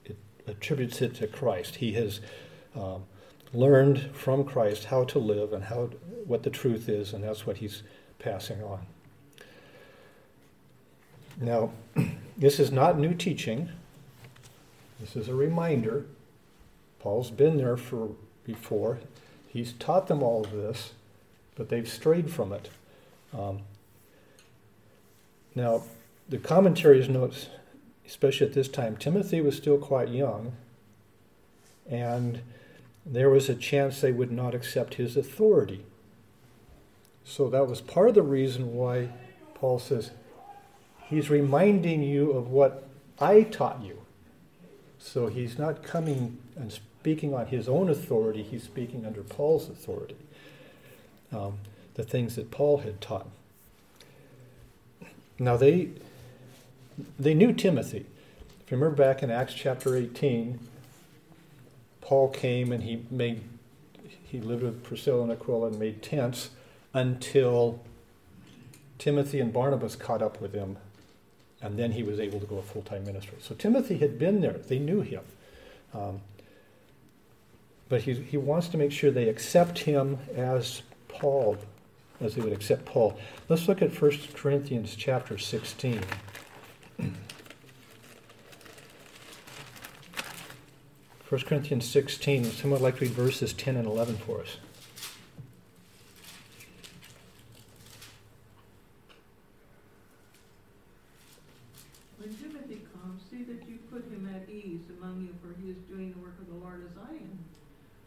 it, 0.04 0.18
attributes 0.46 1.00
it 1.00 1.14
to 1.16 1.26
Christ. 1.26 1.76
He 1.76 1.92
has 1.92 2.20
um, 2.74 3.04
learned 3.52 4.10
from 4.14 4.44
Christ 4.44 4.86
how 4.86 5.04
to 5.04 5.18
live 5.18 5.52
and 5.52 5.64
how 5.64 5.90
what 6.26 6.42
the 6.42 6.50
truth 6.50 6.88
is, 6.88 7.12
and 7.12 7.24
that's 7.24 7.46
what 7.46 7.58
he's 7.58 7.82
passing 8.18 8.62
on. 8.62 8.86
Now, 11.40 11.70
this 12.36 12.60
is 12.60 12.70
not 12.70 12.98
new 12.98 13.14
teaching. 13.14 13.70
This 15.00 15.16
is 15.16 15.28
a 15.28 15.34
reminder. 15.34 16.06
Paul's 16.98 17.30
been 17.30 17.56
there 17.56 17.76
for 17.76 18.10
before. 18.44 18.98
He's 19.48 19.72
taught 19.72 20.08
them 20.08 20.22
all 20.22 20.44
of 20.44 20.52
this, 20.52 20.92
but 21.54 21.68
they've 21.68 21.88
strayed 21.88 22.30
from 22.30 22.52
it. 22.52 22.70
Um, 23.36 23.60
now, 25.54 25.82
the 26.28 26.38
commentaries 26.38 27.08
notes, 27.08 27.46
especially 28.06 28.46
at 28.46 28.52
this 28.52 28.68
time, 28.68 28.96
Timothy 28.96 29.40
was 29.40 29.56
still 29.56 29.78
quite 29.78 30.08
young, 30.08 30.52
and 31.88 32.40
there 33.10 33.30
was 33.30 33.48
a 33.48 33.54
chance 33.54 34.00
they 34.00 34.12
would 34.12 34.30
not 34.30 34.54
accept 34.54 34.94
his 34.94 35.16
authority. 35.16 35.84
So 37.24 37.48
that 37.48 37.66
was 37.66 37.80
part 37.80 38.10
of 38.10 38.14
the 38.14 38.22
reason 38.22 38.74
why 38.74 39.10
Paul 39.54 39.78
says, 39.78 40.10
He's 41.08 41.30
reminding 41.30 42.02
you 42.02 42.32
of 42.32 42.48
what 42.48 42.86
I 43.18 43.42
taught 43.42 43.82
you. 43.82 44.02
So 44.98 45.28
he's 45.28 45.58
not 45.58 45.82
coming 45.82 46.38
and 46.56 46.70
speaking 46.70 47.32
on 47.32 47.46
his 47.46 47.68
own 47.68 47.88
authority, 47.88 48.42
he's 48.42 48.64
speaking 48.64 49.06
under 49.06 49.22
Paul's 49.22 49.68
authority. 49.68 50.16
Um, 51.32 51.58
the 51.94 52.02
things 52.02 52.36
that 52.36 52.50
Paul 52.50 52.78
had 52.78 53.00
taught. 53.00 53.26
Now 55.38 55.56
they 55.56 55.90
they 57.18 57.34
knew 57.34 57.52
Timothy. 57.52 58.06
If 58.64 58.70
you 58.70 58.76
remember 58.76 58.96
back 58.96 59.22
in 59.22 59.30
Acts 59.30 59.54
chapter 59.54 59.96
18, 59.96 60.58
Paul 62.08 62.30
came 62.30 62.72
and 62.72 62.82
he 62.84 63.04
made 63.10 63.42
he 64.24 64.40
lived 64.40 64.62
with 64.62 64.82
Priscilla 64.82 65.24
and 65.24 65.30
Aquila 65.30 65.66
and 65.66 65.78
made 65.78 66.02
tents 66.02 66.48
until 66.94 67.80
Timothy 68.98 69.40
and 69.40 69.52
Barnabas 69.52 69.94
caught 69.94 70.22
up 70.22 70.40
with 70.40 70.54
him, 70.54 70.78
and 71.60 71.78
then 71.78 71.92
he 71.92 72.02
was 72.02 72.18
able 72.18 72.40
to 72.40 72.46
go 72.46 72.56
a 72.56 72.62
full 72.62 72.80
time 72.80 73.04
ministry. 73.04 73.36
So 73.42 73.54
Timothy 73.54 73.98
had 73.98 74.18
been 74.18 74.40
there; 74.40 74.54
they 74.54 74.78
knew 74.78 75.02
him, 75.02 75.20
um, 75.92 76.22
but 77.90 78.00
he 78.00 78.14
he 78.14 78.38
wants 78.38 78.68
to 78.68 78.78
make 78.78 78.90
sure 78.90 79.10
they 79.10 79.28
accept 79.28 79.80
him 79.80 80.18
as 80.34 80.80
Paul, 81.08 81.58
as 82.22 82.36
they 82.36 82.40
would 82.40 82.54
accept 82.54 82.86
Paul. 82.86 83.18
Let's 83.50 83.68
look 83.68 83.82
at 83.82 84.00
1 84.00 84.12
Corinthians 84.32 84.96
chapter 84.96 85.36
sixteen. 85.36 86.00
1 91.28 91.42
Corinthians 91.42 91.84
16. 91.84 92.44
Someone 92.44 92.56
somewhat 92.56 92.80
like 92.80 92.96
to 92.96 93.04
read 93.04 93.12
verses 93.12 93.52
10 93.52 93.76
and 93.76 93.86
11 93.86 94.16
for 94.16 94.40
us. 94.40 94.56
When 102.16 102.34
Timothy 102.34 102.80
comes, 102.94 103.20
see 103.30 103.42
that 103.42 103.68
you 103.68 103.76
put 103.92 104.04
him 104.04 104.26
at 104.34 104.48
ease 104.48 104.80
among 104.98 105.20
you, 105.20 105.34
for 105.42 105.54
he 105.60 105.68
is 105.68 105.76
doing 105.90 106.12
the 106.12 106.18
work 106.18 106.38
of 106.40 106.48
the 106.48 106.64
Lord 106.64 106.82
as 106.90 106.96
I 106.96 107.12
am. 107.16 107.38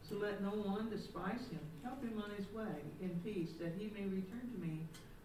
So 0.10 0.16
let 0.16 0.42
no 0.42 0.50
one 0.50 0.90
despise 0.90 1.46
him. 1.52 1.60
Help 1.84 2.04
him 2.04 2.20
on 2.26 2.32
his 2.36 2.52
way 2.52 2.82
in 3.04 3.12
peace, 3.24 3.52
that 3.60 3.74
he 3.78 3.92
may 3.94 4.08
return 4.10 4.50
to 4.52 4.68
me, 4.68 4.80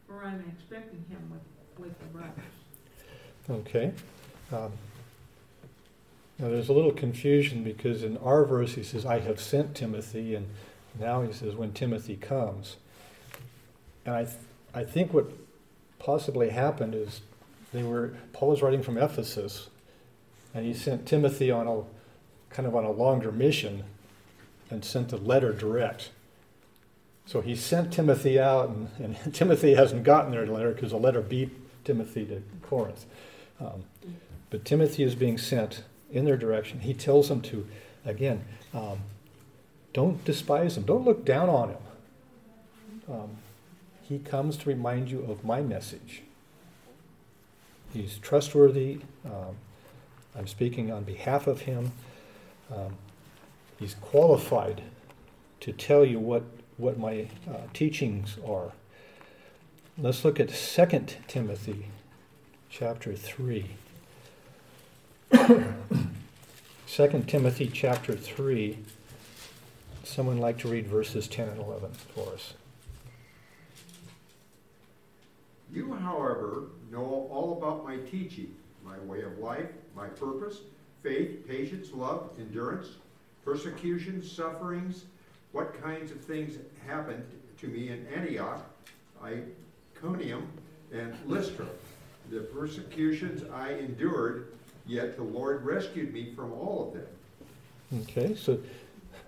for 0.07 0.23
I 0.23 0.35
am 0.35 0.45
expecting 0.55 1.03
him 1.09 1.33
with, 1.33 1.87
with 1.87 1.99
the 1.99 2.05
brothers. 2.07 2.45
Okay. 3.49 3.93
Um, 4.53 4.73
now 6.39 6.49
there's 6.49 6.69
a 6.69 6.73
little 6.73 6.93
confusion 6.93 7.63
because 7.63 8.03
in 8.03 8.19
our 8.19 8.45
verse 8.45 8.75
he 8.75 8.83
says, 8.83 9.07
I 9.07 9.21
have 9.21 9.41
sent 9.41 9.75
Timothy, 9.75 10.35
and 10.35 10.49
now 10.99 11.23
he 11.23 11.33
says, 11.33 11.55
when 11.55 11.73
Timothy 11.73 12.17
comes. 12.17 12.77
And 14.05 14.15
I, 14.15 14.25
th- 14.25 14.37
I 14.75 14.85
think 14.85 15.15
what 15.15 15.31
possibly 15.99 16.51
happened 16.51 16.95
is 16.95 17.23
they 17.73 17.83
were, 17.83 18.15
Paul 18.33 18.51
was 18.51 18.63
writing 18.63 18.83
from 18.83 18.99
Ephesus, 18.99 19.69
and 20.55 20.67
he 20.67 20.75
sent 20.75 21.07
Timothy 21.07 21.51
on 21.51 21.67
a 21.67 21.83
kind 22.51 22.67
of 22.67 22.75
on 22.75 22.85
a 22.85 22.91
longer 22.91 23.33
mission 23.33 23.85
and 24.71 24.85
sent 24.85 25.09
the 25.09 25.17
letter 25.17 25.53
direct. 25.53 26.11
So 27.25 27.41
he 27.41 27.57
sent 27.57 27.93
Timothy 27.93 28.39
out, 28.39 28.69
and, 28.69 28.89
and 28.99 29.35
Timothy 29.35 29.75
hasn't 29.75 30.05
gotten 30.05 30.33
their 30.33 30.47
letter 30.47 30.73
because 30.73 30.91
the 30.91 30.99
letter 30.99 31.23
beat 31.23 31.51
Timothy 31.85 32.27
to 32.27 32.43
Corinth. 32.63 33.07
Um, 33.59 33.85
but 34.51 34.65
Timothy 34.65 35.03
is 35.03 35.15
being 35.15 35.39
sent 35.39 35.83
in 36.11 36.25
their 36.25 36.37
direction. 36.37 36.81
He 36.81 36.95
tells 36.95 37.29
them 37.29 37.41
to, 37.43 37.67
again, 38.05 38.45
um, 38.73 39.01
don't 39.93 40.25
despise 40.25 40.77
him, 40.77 40.85
don't 40.85 41.05
look 41.05 41.25
down 41.25 41.49
on 41.49 41.71
him. 41.71 41.79
Um, 43.09 43.31
he 44.03 44.19
comes 44.19 44.57
to 44.59 44.69
remind 44.69 45.11
you 45.11 45.21
of 45.23 45.45
my 45.45 45.61
message. 45.61 46.23
He's 47.93 48.19
trustworthy. 48.19 49.01
Um, 49.25 49.57
I'm 50.37 50.47
speaking 50.47 50.93
on 50.93 51.05
behalf 51.05 51.47
of 51.47 51.63
him. 51.63 51.93
Um, 52.71 52.97
he's 53.79 53.95
qualified 53.95 54.83
to 55.61 55.73
tell 55.73 56.05
you 56.05 56.19
what, 56.19 56.45
what 56.77 56.99
my 56.99 57.29
uh, 57.49 57.63
teachings 57.73 58.37
are. 58.47 58.73
Let's 59.99 60.25
look 60.25 60.39
at 60.39 60.51
2 60.51 61.07
Timothy 61.27 61.87
chapter 62.69 63.15
3. 63.15 63.71
2 65.33 67.25
Timothy 67.27 67.71
chapter 67.73 68.15
3. 68.15 68.79
Someone 70.05 70.39
like 70.39 70.59
to 70.59 70.69
read 70.69 70.87
verses 70.87 71.27
10 71.27 71.49
and 71.49 71.61
11 71.61 71.91
for 72.15 72.33
us. 72.33 72.55
You, 75.73 75.95
however, 75.95 76.69
know 76.91 77.29
all 77.31 77.59
about 77.59 77.85
my 77.85 77.97
teaching, 77.97 78.55
my 78.85 78.99
way 79.01 79.23
of 79.23 79.39
life, 79.39 79.69
my 79.97 80.07
purpose, 80.07 80.61
faith, 81.03 81.47
patience, 81.47 81.89
love, 81.93 82.31
endurance, 82.39 82.89
persecutions, 83.45 84.31
sufferings, 84.31 85.05
what 85.53 85.83
kinds 85.83 86.13
of 86.13 86.21
things 86.21 86.57
happened 86.87 87.25
to 87.59 87.67
me 87.67 87.89
in 87.89 88.07
Antioch, 88.15 88.65
Iconium, 89.23 90.47
and 90.93 91.15
Lystra. 91.27 91.67
The 92.31 92.41
persecutions 92.41 93.43
I 93.53 93.73
endured, 93.73 94.53
yet 94.87 95.17
the 95.17 95.23
Lord 95.23 95.65
rescued 95.65 96.13
me 96.13 96.33
from 96.35 96.53
all 96.53 96.89
of 96.89 96.95
them. 96.95 98.03
Okay, 98.03 98.35
so 98.35 98.59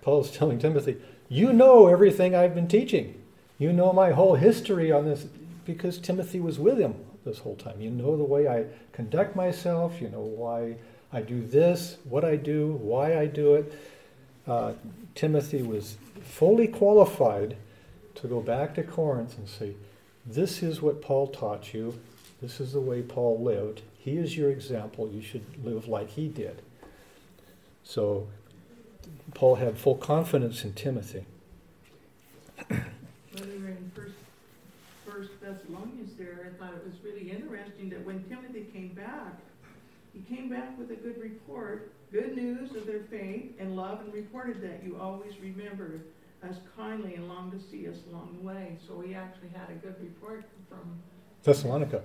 Paul's 0.01 0.31
telling 0.31 0.59
Timothy, 0.59 0.97
You 1.27 1.53
know 1.53 1.87
everything 1.87 2.35
I've 2.35 2.55
been 2.55 2.67
teaching. 2.67 3.21
You 3.57 3.73
know 3.73 3.91
my 3.91 4.11
whole 4.11 4.35
history 4.35 4.91
on 4.91 5.05
this 5.05 5.25
because 5.65 5.97
Timothy 5.97 6.39
was 6.39 6.57
with 6.59 6.79
him 6.79 6.95
this 7.25 7.39
whole 7.39 7.55
time. 7.55 7.81
You 7.81 7.91
know 7.91 8.17
the 8.17 8.23
way 8.23 8.47
I 8.47 8.65
conduct 8.91 9.35
myself, 9.35 10.01
you 10.01 10.09
know 10.09 10.21
why 10.21 10.75
I 11.11 11.21
do 11.21 11.45
this, 11.45 11.97
what 12.03 12.23
I 12.23 12.35
do, 12.35 12.73
why 12.81 13.17
I 13.17 13.25
do 13.25 13.55
it. 13.55 13.73
Uh, 14.47 14.73
Timothy 15.15 15.61
was 15.61 15.97
fully 16.21 16.67
qualified 16.67 17.57
to 18.15 18.27
go 18.27 18.41
back 18.41 18.75
to 18.75 18.83
Corinth 18.83 19.37
and 19.37 19.47
say, 19.47 19.75
This 20.25 20.63
is 20.63 20.81
what 20.81 21.01
Paul 21.01 21.27
taught 21.27 21.73
you. 21.73 21.99
This 22.41 22.59
is 22.59 22.73
the 22.73 22.81
way 22.81 23.01
Paul 23.01 23.41
lived. 23.41 23.81
He 23.99 24.17
is 24.17 24.35
your 24.35 24.49
example. 24.49 25.09
You 25.09 25.21
should 25.21 25.43
live 25.63 25.87
like 25.87 26.09
he 26.09 26.27
did. 26.27 26.61
So 27.83 28.27
Paul 29.33 29.55
had 29.55 29.77
full 29.77 29.95
confidence 29.95 30.63
in 30.63 30.73
Timothy. 30.73 31.25
When 32.67 32.81
we 33.35 33.57
were 33.61 33.69
in 33.69 33.91
First, 33.93 34.13
First 35.05 35.29
Thessalonians 35.41 36.15
there, 36.17 36.49
I 36.49 36.57
thought 36.57 36.73
it 36.73 36.85
was 36.85 36.95
really 37.03 37.29
interesting 37.29 37.89
that 37.89 38.05
when 38.05 38.23
Timothy 38.23 38.67
came 38.73 38.89
back, 38.89 39.37
he 40.13 40.21
came 40.33 40.49
back 40.49 40.77
with 40.77 40.91
a 40.91 40.95
good 40.95 41.21
report, 41.21 41.91
good 42.11 42.35
news 42.35 42.75
of 42.75 42.85
their 42.85 43.03
faith 43.11 43.51
and 43.59 43.75
love, 43.75 43.99
and 44.01 44.13
reported 44.13 44.61
that 44.61 44.83
you 44.83 44.97
always 44.99 45.33
remembered 45.41 46.01
us 46.41 46.55
kindly 46.77 47.15
and 47.15 47.27
longed 47.27 47.51
to 47.51 47.59
see 47.59 47.87
us 47.87 47.97
along 48.09 48.37
the 48.39 48.47
way. 48.47 48.77
So 48.87 49.01
he 49.01 49.13
actually 49.13 49.49
had 49.49 49.69
a 49.69 49.73
good 49.73 49.95
report 50.01 50.45
from. 50.69 50.99
Thessalonica. 51.43 52.01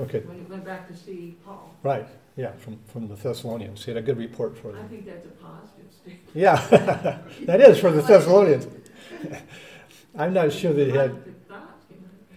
Okay. 0.00 0.20
When 0.20 0.38
he 0.38 0.44
went 0.44 0.64
back 0.64 0.86
to 0.88 0.96
see 0.96 1.36
Paul. 1.44 1.74
Right, 1.82 2.06
yeah, 2.36 2.52
from, 2.52 2.78
from 2.86 3.08
the 3.08 3.14
Thessalonians. 3.14 3.84
He 3.84 3.90
had 3.90 3.98
a 3.98 4.02
good 4.02 4.18
report 4.18 4.56
for 4.56 4.72
them. 4.72 4.84
I 4.84 4.88
think 4.88 5.06
that's 5.06 5.26
a 5.26 5.30
positive 5.30 5.90
statement. 5.90 6.28
Yeah, 6.34 7.18
that 7.42 7.60
is 7.60 7.78
for 7.78 7.90
the 7.90 8.02
Thessalonians. 8.02 8.66
I'm 10.18 10.32
not 10.32 10.52
sure 10.52 10.72
that 10.72 10.86
he 10.86 10.92
had, 10.92 11.12
Positive 11.12 11.34
thoughts, 11.48 11.84
you 11.90 11.96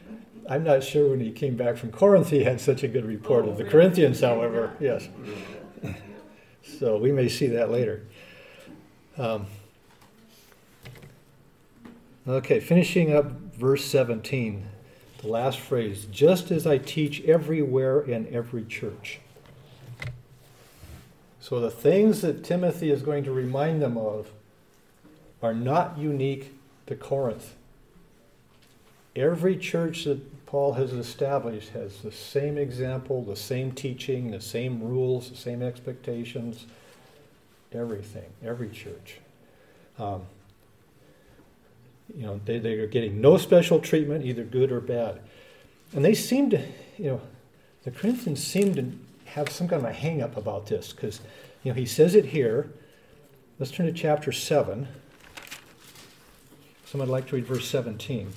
know. 0.09 0.53
I'm 0.53 0.63
not 0.63 0.83
sure 0.83 1.09
when 1.09 1.19
he 1.19 1.31
came 1.31 1.55
back 1.55 1.77
from 1.77 1.91
Corinth 1.91 2.29
he 2.29 2.43
had 2.43 2.59
such 2.61 2.83
a 2.83 2.87
good 2.87 3.05
report 3.05 3.47
of 3.47 3.57
the 3.57 3.65
Oh, 3.65 3.69
Corinthians, 3.69 4.21
really? 4.21 4.35
however, 4.35 4.73
yes. 4.79 5.07
So 6.79 6.97
we 6.97 7.11
may 7.11 7.27
see 7.27 7.47
that 7.47 7.71
later. 7.71 8.05
Um, 9.17 9.47
okay, 12.27 12.59
finishing 12.59 13.13
up 13.13 13.31
verse 13.57 13.83
17, 13.85 14.65
the 15.19 15.27
last 15.27 15.59
phrase 15.59 16.07
just 16.11 16.49
as 16.51 16.65
I 16.65 16.77
teach 16.77 17.21
everywhere 17.23 18.01
in 18.01 18.27
every 18.33 18.65
church. 18.65 19.19
So 21.39 21.59
the 21.59 21.71
things 21.71 22.21
that 22.21 22.43
Timothy 22.43 22.91
is 22.91 23.01
going 23.01 23.23
to 23.23 23.31
remind 23.31 23.81
them 23.81 23.97
of 23.97 24.31
are 25.41 25.53
not 25.53 25.97
unique 25.97 26.53
to 26.87 26.95
Corinth. 26.95 27.55
Every 29.15 29.57
church 29.57 30.03
that 30.05 30.45
Paul 30.45 30.73
has 30.73 30.93
established 30.93 31.69
has 31.69 32.01
the 32.01 32.11
same 32.11 32.57
example, 32.57 33.23
the 33.23 33.35
same 33.35 33.71
teaching, 33.71 34.31
the 34.31 34.41
same 34.41 34.81
rules, 34.81 35.29
the 35.29 35.37
same 35.37 35.61
expectations, 35.61 36.65
everything, 37.71 38.29
every 38.43 38.69
church. 38.69 39.19
Um, 39.97 40.23
you 42.15 42.25
know, 42.25 42.39
they, 42.45 42.59
they 42.59 42.73
are 42.73 42.87
getting 42.87 43.21
no 43.21 43.37
special 43.37 43.79
treatment, 43.79 44.25
either 44.25 44.43
good 44.43 44.71
or 44.71 44.79
bad. 44.79 45.19
And 45.93 46.03
they 46.03 46.13
seem 46.13 46.49
to, 46.51 46.63
you 46.97 47.05
know, 47.11 47.21
the 47.83 47.91
Corinthians 47.91 48.45
seem 48.45 48.75
to 48.75 48.91
have 49.25 49.49
some 49.49 49.67
kind 49.67 49.83
of 49.83 49.89
a 49.89 49.93
hang 49.93 50.21
up 50.21 50.37
about 50.37 50.67
this 50.67 50.91
because, 50.93 51.21
you 51.63 51.71
know, 51.71 51.75
he 51.75 51.85
says 51.85 52.15
it 52.15 52.25
here. 52.25 52.71
Let's 53.57 53.71
turn 53.71 53.85
to 53.85 53.93
chapter 53.93 54.31
7. 54.31 54.87
Someone 56.85 57.07
would 57.07 57.13
like 57.13 57.27
to 57.27 57.35
read 57.35 57.45
verse 57.45 57.67
17. 57.67 58.31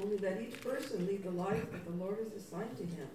Only 0.00 0.16
that 0.18 0.40
each 0.40 0.60
person 0.60 1.06
lead 1.06 1.24
the 1.24 1.30
life 1.30 1.70
that 1.72 1.84
the 1.84 2.04
Lord 2.04 2.18
has 2.18 2.42
assigned 2.42 2.76
to 2.76 2.84
him, 2.84 3.08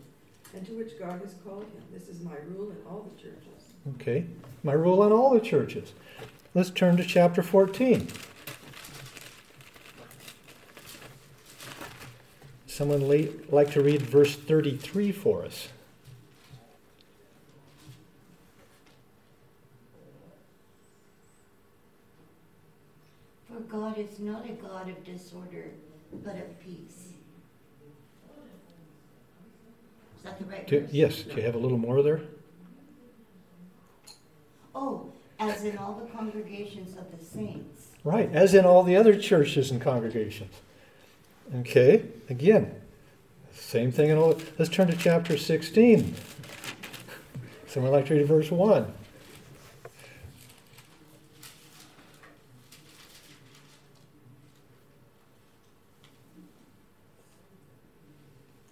and 0.53 0.65
to 0.65 0.73
which 0.73 0.97
God 0.99 1.21
has 1.21 1.35
called 1.45 1.63
him. 1.63 1.83
This 1.93 2.09
is 2.09 2.21
my 2.21 2.35
rule 2.47 2.71
in 2.71 2.77
all 2.87 3.09
the 3.13 3.21
churches. 3.21 3.73
Okay, 3.95 4.25
my 4.63 4.73
rule 4.73 5.05
in 5.05 5.11
all 5.11 5.33
the 5.33 5.39
churches. 5.39 5.93
Let's 6.53 6.69
turn 6.69 6.97
to 6.97 7.05
chapter 7.05 7.43
14. 7.43 8.07
Someone 12.79 13.09
la- 13.09 13.27
like 13.49 13.73
to 13.73 13.81
read 13.81 14.01
verse 14.01 14.37
33 14.37 15.11
for 15.11 15.43
us? 15.43 15.67
For 23.49 23.59
God 23.59 23.97
is 23.97 24.17
not 24.19 24.49
a 24.49 24.53
God 24.53 24.87
of 24.87 25.03
disorder, 25.03 25.71
but 26.23 26.37
of 26.37 26.57
peace. 26.61 27.09
Is 30.15 30.23
that 30.23 30.39
the 30.39 30.45
right 30.45 30.65
Do, 30.65 30.87
yes, 30.89 31.23
do 31.23 31.35
you 31.35 31.41
have 31.41 31.55
a 31.55 31.59
little 31.59 31.77
more 31.77 32.01
there? 32.01 32.21
Oh, 34.73 35.11
as 35.37 35.65
in 35.65 35.77
all 35.77 35.95
the 35.95 36.09
congregations 36.17 36.95
of 36.95 37.11
the 37.11 37.25
saints. 37.25 37.87
Right, 38.05 38.29
as 38.31 38.53
in 38.53 38.63
all 38.63 38.83
the 38.83 38.95
other 38.95 39.19
churches 39.19 39.69
and 39.69 39.81
congregations. 39.81 40.53
Okay, 41.55 42.05
again, 42.29 42.79
same 43.51 43.91
thing 43.91 44.11
in 44.11 44.17
all. 44.17 44.39
Let's 44.59 44.69
turn 44.69 44.87
to 44.87 44.95
chapter 44.95 45.35
16. 45.35 46.13
Someone 47.67 47.91
like 47.91 48.05
to 48.07 48.13
read 48.13 48.27
verse 48.27 48.51
1. 48.51 48.93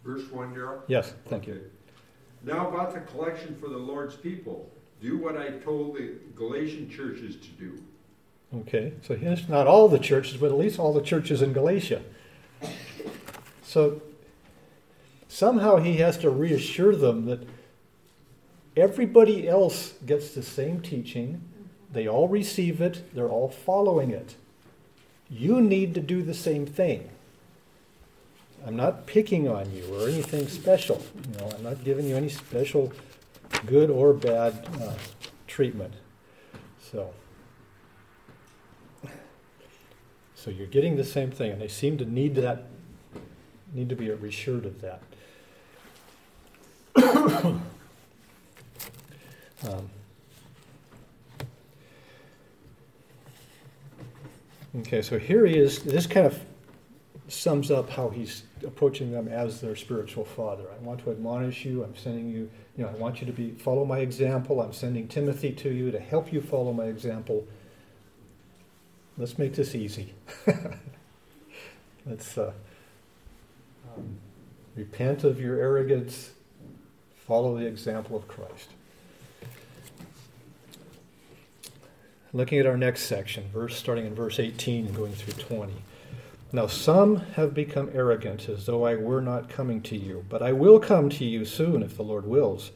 Verse 0.04 0.32
one, 0.32 0.56
Daryl? 0.56 0.82
Yes, 0.88 1.14
thank 1.26 1.48
you. 1.48 1.60
Now 2.44 2.70
about 2.70 2.94
the 2.94 3.02
collection 3.02 3.58
for 3.60 3.70
the 3.70 3.78
Lord's 3.78 4.16
people. 4.16 4.70
Do 5.02 5.18
what 5.18 5.36
I 5.36 5.50
told 5.50 5.96
the 5.96 6.14
Galatian 6.36 6.90
churches 6.90 7.36
to 7.38 7.48
do. 7.50 7.84
Okay, 8.56 8.94
so 9.02 9.16
here's 9.16 9.50
not 9.50 9.68
all 9.68 9.90
the 9.90 10.00
churches, 10.00 10.38
but 10.38 10.52
at 10.52 10.58
least 10.58 10.80
all 10.80 10.94
the 10.94 11.02
churches 11.02 11.42
in 11.42 11.54
Galatia. 11.54 12.02
So 13.64 14.02
somehow 15.28 15.78
he 15.78 15.98
has 15.98 16.18
to 16.20 16.30
reassure 16.30 16.96
them 16.96 17.26
that 17.26 17.48
everybody 18.76 19.48
else 19.48 19.94
gets 20.06 20.34
the 20.34 20.44
same 20.44 20.82
teaching, 20.82 21.42
they 21.92 22.08
all 22.08 22.28
receive 22.28 22.82
it, 22.82 23.14
they're 23.14 23.30
all 23.30 23.50
following 23.50 24.12
it. 24.12 24.36
You 25.30 25.62
need 25.62 25.94
to 25.96 26.02
do 26.02 26.22
the 26.22 26.34
same 26.34 26.66
thing. 26.66 27.10
I'm 28.66 28.76
not 28.76 29.06
picking 29.06 29.48
on 29.48 29.72
you 29.74 29.86
or 29.94 30.08
anything 30.08 30.48
special. 30.48 31.04
You 31.32 31.40
know, 31.40 31.52
I'm 31.56 31.64
not 31.64 31.84
giving 31.84 32.08
you 32.08 32.16
any 32.16 32.30
special 32.30 32.92
good 33.66 33.90
or 33.90 34.14
bad 34.14 34.68
uh, 34.82 34.94
treatment. 35.48 35.94
So. 36.92 37.14
So 40.38 40.52
you're 40.52 40.68
getting 40.68 40.98
the 40.98 41.04
same 41.04 41.32
thing, 41.32 41.52
and 41.52 41.60
they 41.60 41.68
seem 41.68 41.98
to 41.98 42.06
need 42.06 42.36
that, 42.36 42.66
need 43.74 43.90
to 43.90 43.96
be 43.96 44.12
reassured 44.12 44.66
of 44.68 44.82
that. 44.82 45.02
Um, 49.68 49.90
okay, 54.78 55.02
so 55.02 55.18
here 55.18 55.48
he 55.48 55.58
is. 55.58 55.80
This 55.80 56.06
kind 56.06 56.28
of 56.28 56.40
sums 57.28 57.72
up 57.72 57.90
how 57.90 58.10
he's 58.10 58.44
approaching 58.64 59.12
them 59.12 59.28
as 59.28 59.60
their 59.60 59.76
spiritual 59.76 60.24
father. 60.24 60.66
I 60.72 60.78
want 60.84 61.04
to 61.04 61.10
admonish 61.10 61.66
you. 61.66 61.84
I'm 61.84 61.96
sending 61.96 62.30
you, 62.30 62.48
you 62.78 62.84
know, 62.84 62.90
I 62.90 62.94
want 62.94 63.20
you 63.22 63.26
to 63.26 63.34
be 63.34 63.54
follow 63.54 63.86
my 63.86 63.98
example. 64.00 64.62
I'm 64.62 64.72
sending 64.72 65.08
Timothy 65.08 65.52
to 65.54 65.72
you 65.72 65.90
to 65.90 66.00
help 66.00 66.32
you 66.32 66.42
follow 66.42 66.74
my 66.74 66.86
example. 66.86 67.48
Let's 69.18 69.40
make 69.40 69.56
this 69.56 69.74
easy. 69.74 70.14
Let's 72.06 72.38
uh, 72.38 72.54
um, 73.96 74.18
repent 74.76 75.24
of 75.24 75.42
your 75.42 75.58
arrogance, 75.58 76.32
follow 77.26 77.58
the 77.58 77.66
example 77.66 78.16
of 78.16 78.28
Christ. 78.28 78.70
Looking 82.32 82.60
at 82.60 82.68
our 82.68 82.78
next 82.78 83.04
section, 83.04 83.50
verse 83.52 83.76
starting 83.76 84.06
in 84.06 84.14
verse 84.14 84.40
18 84.40 84.86
and 84.86 84.96
going 84.96 85.14
through 85.14 85.44
20. 85.44 85.74
Now 86.52 86.68
some 86.68 87.18
have 87.36 87.56
become 87.56 87.90
arrogant, 87.94 88.48
as 88.48 88.68
though 88.68 88.86
I 88.86 88.96
were 88.96 89.22
not 89.22 89.50
coming 89.50 89.82
to 89.84 89.98
you. 89.98 90.26
But 90.30 90.44
I 90.44 90.54
will 90.54 90.80
come 90.80 91.10
to 91.10 91.26
you 91.26 91.44
soon, 91.44 91.82
if 91.82 91.98
the 91.98 92.04
Lord 92.04 92.28
wills. 92.28 92.72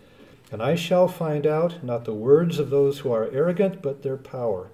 And 0.52 0.62
I 0.62 0.74
shall 0.74 1.08
find 1.08 1.46
out 1.46 1.84
not 1.84 2.06
the 2.06 2.14
words 2.14 2.58
of 2.58 2.72
those 2.72 3.00
who 3.00 3.12
are 3.12 3.30
arrogant, 3.32 3.82
but 3.84 4.02
their 4.02 4.18
power. 4.18 4.72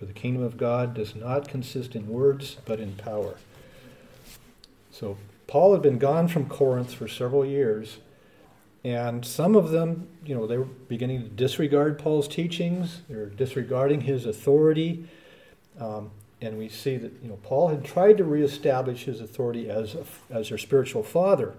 For 0.00 0.06
the 0.06 0.14
kingdom 0.14 0.42
of 0.42 0.56
God 0.56 0.94
does 0.94 1.14
not 1.14 1.46
consist 1.46 1.94
in 1.94 2.08
words, 2.08 2.56
but 2.64 2.80
in 2.80 2.94
power. 2.94 3.34
So 4.90 5.18
Paul 5.46 5.74
had 5.74 5.82
been 5.82 5.98
gone 5.98 6.26
from 6.26 6.48
Corinth 6.48 6.94
for 6.94 7.06
several 7.06 7.44
years, 7.44 7.98
and 8.82 9.26
some 9.26 9.54
of 9.54 9.72
them, 9.72 10.08
you 10.24 10.34
know, 10.34 10.46
they 10.46 10.56
were 10.56 10.64
beginning 10.64 11.22
to 11.24 11.28
disregard 11.28 11.98
Paul's 11.98 12.28
teachings. 12.28 13.02
They 13.10 13.16
were 13.16 13.26
disregarding 13.26 14.00
his 14.00 14.24
authority. 14.24 15.06
Um, 15.78 16.12
and 16.40 16.56
we 16.56 16.70
see 16.70 16.96
that 16.96 17.12
you 17.22 17.28
know 17.28 17.38
Paul 17.42 17.68
had 17.68 17.84
tried 17.84 18.16
to 18.16 18.24
reestablish 18.24 19.04
his 19.04 19.20
authority 19.20 19.68
as 19.68 19.94
a, 19.94 20.06
as 20.30 20.48
their 20.48 20.56
spiritual 20.56 21.02
father, 21.02 21.52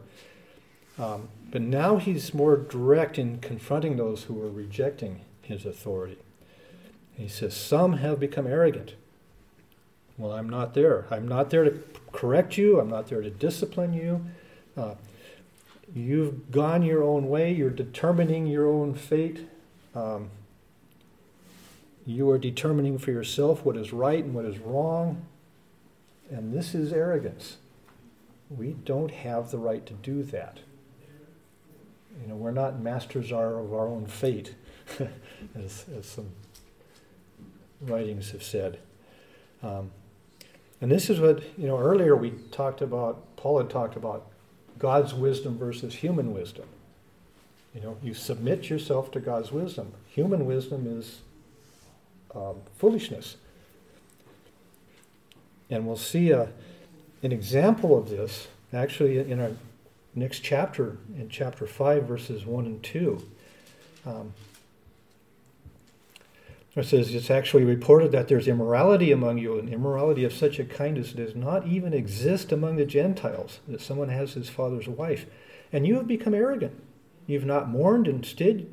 um, 0.98 1.28
but 1.52 1.62
now 1.62 1.98
he's 1.98 2.34
more 2.34 2.58
direct 2.58 3.20
in 3.20 3.38
confronting 3.38 3.98
those 3.98 4.24
who 4.24 4.42
are 4.42 4.50
rejecting 4.50 5.22
his 5.44 5.64
authority. 5.64 6.18
He 7.16 7.28
says, 7.28 7.56
"Some 7.56 7.94
have 7.94 8.20
become 8.20 8.48
arrogant." 8.48 8.96
Well, 10.18 10.34
I'm 10.34 10.50
not 10.50 10.74
there. 10.74 11.08
I'm 11.10 11.28
not 11.28 11.50
there 11.50 11.64
to 11.64 11.80
correct 12.12 12.58
you. 12.58 12.80
I'm 12.80 12.90
not 12.90 13.08
there 13.08 13.22
to 13.22 13.30
discipline 13.30 13.94
you. 13.94 14.26
Uh, 14.78 14.96
you've 15.94 16.52
gone 16.52 16.84
your 16.84 17.04
own 17.04 17.28
way. 17.28 17.52
You're 17.52 17.70
determining 17.70 18.46
your 18.46 18.68
own 18.68 18.94
fate. 18.94 19.48
Um, 19.96 20.30
you 22.06 22.30
are 22.30 22.38
determining 22.38 22.98
for 22.98 23.12
yourself 23.12 23.64
what 23.64 23.78
is 23.78 23.94
right 23.94 24.24
and 24.24 24.34
what 24.34 24.46
is 24.46 24.60
wrong. 24.60 25.26
And 26.30 26.54
this 26.54 26.74
is 26.74 26.94
arrogance. 26.94 27.58
We 28.50 28.74
don't 28.74 29.12
have 29.12 29.52
the 29.52 29.58
right 29.58 29.86
to 29.86 29.94
do 29.94 30.24
that. 30.24 30.60
You 32.22 32.28
know, 32.28 32.36
we're 32.36 32.52
not 32.52 32.80
masters 32.80 33.32
of 33.32 33.40
our 33.74 33.88
own 33.88 34.06
fate, 34.06 34.56
as, 35.56 35.86
as 35.98 36.06
some 36.06 36.30
writings 37.82 38.32
have 38.32 38.44
said. 38.44 38.80
Um, 39.64 39.92
and 40.80 40.92
this 40.92 41.10
is 41.10 41.20
what, 41.20 41.44
you 41.58 41.68
know, 41.68 41.78
earlier 41.78 42.16
we 42.16 42.32
talked 42.52 42.82
about, 42.82 43.36
Paul 43.36 43.60
had 43.60 43.70
talked 43.70 43.96
about 43.96 44.28
God's 44.80 45.14
wisdom 45.14 45.58
versus 45.58 45.96
human 45.96 46.34
wisdom. 46.34 46.66
You 47.76 47.82
know, 47.82 47.98
you 48.02 48.14
submit 48.14 48.70
yourself 48.70 49.12
to 49.12 49.20
God's 49.20 49.52
wisdom. 49.52 49.94
Human 50.08 50.46
wisdom 50.46 50.88
is 51.00 51.22
um, 52.36 52.56
foolishness. 52.78 53.38
And 55.70 55.86
we'll 55.86 55.96
see 55.98 56.32
a, 56.32 56.50
an 57.24 57.32
example 57.32 57.98
of 57.98 58.10
this 58.10 58.48
actually 58.74 59.20
in 59.20 59.40
our 59.40 59.52
next 60.16 60.40
chapter, 60.40 60.98
in 61.16 61.30
chapter 61.30 61.66
5, 61.66 62.04
verses 62.04 62.46
1 62.46 62.66
and 62.66 62.84
2. 62.84 63.24
Um, 64.06 64.34
it 66.76 66.86
says, 66.86 67.14
It's 67.14 67.30
actually 67.30 67.66
reported 67.66 68.12
that 68.14 68.30
there's 68.30 68.48
immorality 68.48 69.12
among 69.12 69.38
you, 69.38 69.60
and 69.60 69.68
immorality 69.68 70.24
of 70.24 70.32
such 70.32 70.58
a 70.58 70.64
kind 70.64 70.98
as 70.98 71.12
does 71.12 71.36
not 71.36 71.68
even 71.68 71.94
exist 71.94 72.52
among 72.52 72.78
the 72.78 72.86
Gentiles, 72.86 73.60
that 73.68 73.82
someone 73.82 74.10
has 74.10 74.34
his 74.34 74.50
father's 74.50 74.88
wife. 74.88 75.26
And 75.74 75.86
you 75.86 75.96
have 75.96 76.08
become 76.08 76.34
arrogant. 76.34 76.82
You've 77.28 77.46
not 77.46 77.70
mourned, 77.70 78.08
instead, 78.08 78.68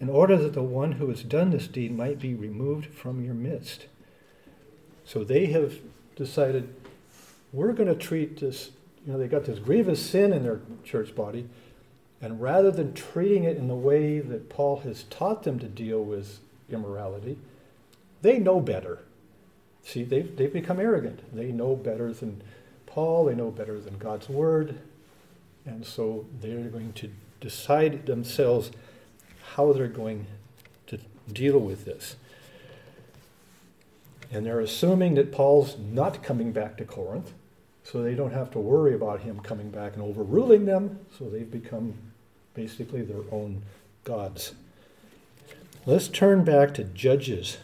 in 0.00 0.08
order 0.08 0.36
that 0.36 0.52
the 0.52 0.62
one 0.62 0.92
who 0.92 1.08
has 1.08 1.22
done 1.22 1.50
this 1.50 1.66
deed 1.66 1.96
might 1.96 2.18
be 2.18 2.34
removed 2.34 2.94
from 2.94 3.24
your 3.24 3.34
midst. 3.34 3.86
So 5.04 5.24
they 5.24 5.46
have 5.46 5.76
decided, 6.14 6.74
we're 7.52 7.72
going 7.72 7.88
to 7.88 7.94
treat 7.94 8.40
this, 8.40 8.70
you 9.06 9.12
know, 9.12 9.18
they 9.18 9.28
got 9.28 9.44
this 9.44 9.58
grievous 9.58 10.04
sin 10.04 10.32
in 10.32 10.42
their 10.42 10.60
church 10.84 11.14
body, 11.14 11.48
and 12.20 12.40
rather 12.40 12.70
than 12.70 12.92
treating 12.92 13.44
it 13.44 13.56
in 13.56 13.68
the 13.68 13.74
way 13.74 14.18
that 14.18 14.50
Paul 14.50 14.80
has 14.80 15.04
taught 15.04 15.44
them 15.44 15.58
to 15.60 15.68
deal 15.68 16.04
with 16.04 16.40
immorality, 16.70 17.38
they 18.22 18.38
know 18.38 18.60
better. 18.60 19.00
See, 19.84 20.04
they've, 20.04 20.36
they've 20.36 20.52
become 20.52 20.80
arrogant. 20.80 21.20
They 21.34 21.52
know 21.52 21.76
better 21.76 22.12
than 22.12 22.42
Paul, 22.86 23.26
they 23.26 23.34
know 23.34 23.50
better 23.50 23.78
than 23.78 23.98
God's 23.98 24.28
word, 24.28 24.78
and 25.64 25.84
so 25.84 26.26
they're 26.40 26.64
going 26.64 26.92
to 26.94 27.10
decide 27.40 28.06
themselves 28.06 28.70
how 29.54 29.72
they're 29.72 29.88
going 29.88 30.26
to 30.86 30.98
deal 31.32 31.58
with 31.58 31.84
this. 31.84 32.16
And 34.30 34.44
they're 34.44 34.60
assuming 34.60 35.14
that 35.14 35.32
Paul's 35.32 35.76
not 35.78 36.22
coming 36.22 36.52
back 36.52 36.76
to 36.78 36.84
Corinth, 36.84 37.32
so 37.84 38.02
they 38.02 38.14
don't 38.14 38.32
have 38.32 38.50
to 38.52 38.58
worry 38.58 38.94
about 38.94 39.20
him 39.20 39.40
coming 39.40 39.70
back 39.70 39.94
and 39.94 40.02
overruling 40.02 40.66
them, 40.66 40.98
so 41.18 41.28
they've 41.28 41.50
become 41.50 41.94
basically 42.54 43.02
their 43.02 43.22
own 43.30 43.62
gods. 44.04 44.54
Let's 45.88 46.08
turn 46.08 46.44
back 46.44 46.74
to 46.74 46.84
Judges 46.84 47.56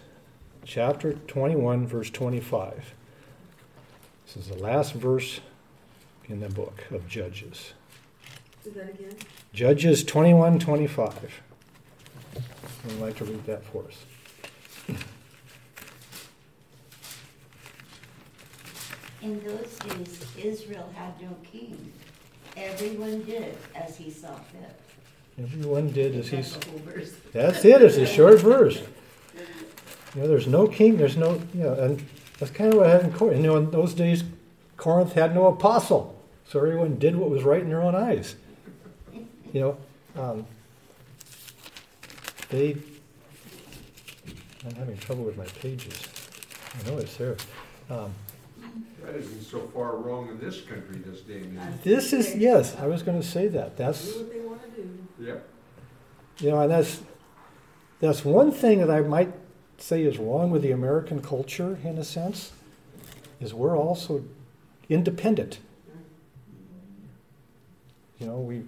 chapter 0.64 1.12
21, 1.12 1.86
verse 1.86 2.08
25. 2.08 2.94
This 4.24 4.36
is 4.38 4.48
the 4.48 4.56
last 4.56 4.94
verse 4.94 5.40
in 6.26 6.40
the 6.40 6.48
book 6.48 6.84
of 6.90 7.06
Judges. 7.06 7.74
Do 8.64 8.70
that 8.70 8.88
again. 8.88 9.14
Judges 9.52 10.02
21, 10.04 10.58
25. 10.58 11.42
I'd 12.86 12.92
like 12.92 13.14
to 13.16 13.26
read 13.26 13.44
that 13.44 13.62
for 13.62 13.84
us. 13.84 14.96
In 19.20 19.44
those 19.44 19.78
days, 19.80 20.24
Israel 20.42 20.90
had 20.94 21.20
no 21.20 21.36
king. 21.52 21.92
Everyone 22.56 23.22
did 23.24 23.54
as 23.74 23.98
he 23.98 24.10
saw 24.10 24.34
fit. 24.34 24.80
Everyone 25.38 25.90
did 25.90 26.14
as 26.14 26.28
he's. 26.28 26.52
That's 26.52 26.64
the 26.64 26.70
whole 26.70 26.80
verse. 26.80 27.12
That's 27.32 27.64
it. 27.64 27.82
It's 27.82 27.96
a 27.96 28.06
short 28.06 28.40
verse. 28.40 28.80
You 30.14 30.22
know, 30.22 30.28
there's 30.28 30.46
no 30.46 30.68
king. 30.68 30.96
There's 30.96 31.16
no. 31.16 31.40
You 31.54 31.64
know, 31.64 31.74
and 31.74 32.06
that's 32.38 32.52
kind 32.52 32.72
of 32.72 32.78
what 32.78 32.86
happened 32.88 33.12
in 33.12 33.18
Corinth. 33.18 33.40
You 33.40 33.46
know, 33.48 33.56
in 33.56 33.70
those 33.70 33.94
days, 33.94 34.22
Corinth 34.76 35.12
had 35.14 35.34
no 35.34 35.46
apostle, 35.48 36.22
so 36.46 36.60
everyone 36.60 36.98
did 36.98 37.16
what 37.16 37.30
was 37.30 37.42
right 37.42 37.60
in 37.60 37.68
their 37.68 37.82
own 37.82 37.96
eyes. 37.96 38.36
You 39.52 39.60
know, 39.60 39.76
um, 40.16 40.46
they. 42.50 42.76
I'm 44.66 44.74
having 44.76 44.96
trouble 44.98 45.24
with 45.24 45.36
my 45.36 45.44
pages. 45.46 46.08
I 46.74 46.88
know 46.88 46.98
it's 46.98 47.16
there. 47.16 47.36
Um, 47.90 48.14
That 49.02 49.14
isn't 49.16 49.42
so 49.42 49.60
far 49.74 49.96
wrong 49.96 50.28
in 50.28 50.38
this 50.38 50.62
country 50.62 50.98
this 51.04 51.20
day 51.20 51.42
and 51.42 51.58
age. 51.58 51.82
this 51.82 52.12
is 52.12 52.34
yes. 52.34 52.74
I 52.76 52.86
was 52.86 53.02
going 53.02 53.20
to 53.20 53.26
say 53.26 53.48
that. 53.48 53.76
Do 53.76 53.84
That's 53.84 54.14
what 54.14 54.32
they 54.32 54.40
want 54.40 54.62
to 54.62 54.82
do. 54.82 54.98
Yep. 55.20 55.48
You 56.38 56.50
know, 56.50 56.60
and 56.60 56.70
that's 56.70 57.02
that's 58.00 58.24
one 58.24 58.50
thing 58.50 58.80
that 58.80 58.90
I 58.90 59.00
might 59.00 59.32
say 59.78 60.02
is 60.02 60.18
wrong 60.18 60.50
with 60.50 60.62
the 60.62 60.70
American 60.70 61.20
culture 61.20 61.78
in 61.84 61.98
a 61.98 62.04
sense, 62.04 62.52
is 63.40 63.52
we're 63.52 63.76
also 63.76 64.24
independent. 64.88 65.58
You 68.18 68.26
know, 68.26 68.38
we 68.38 68.64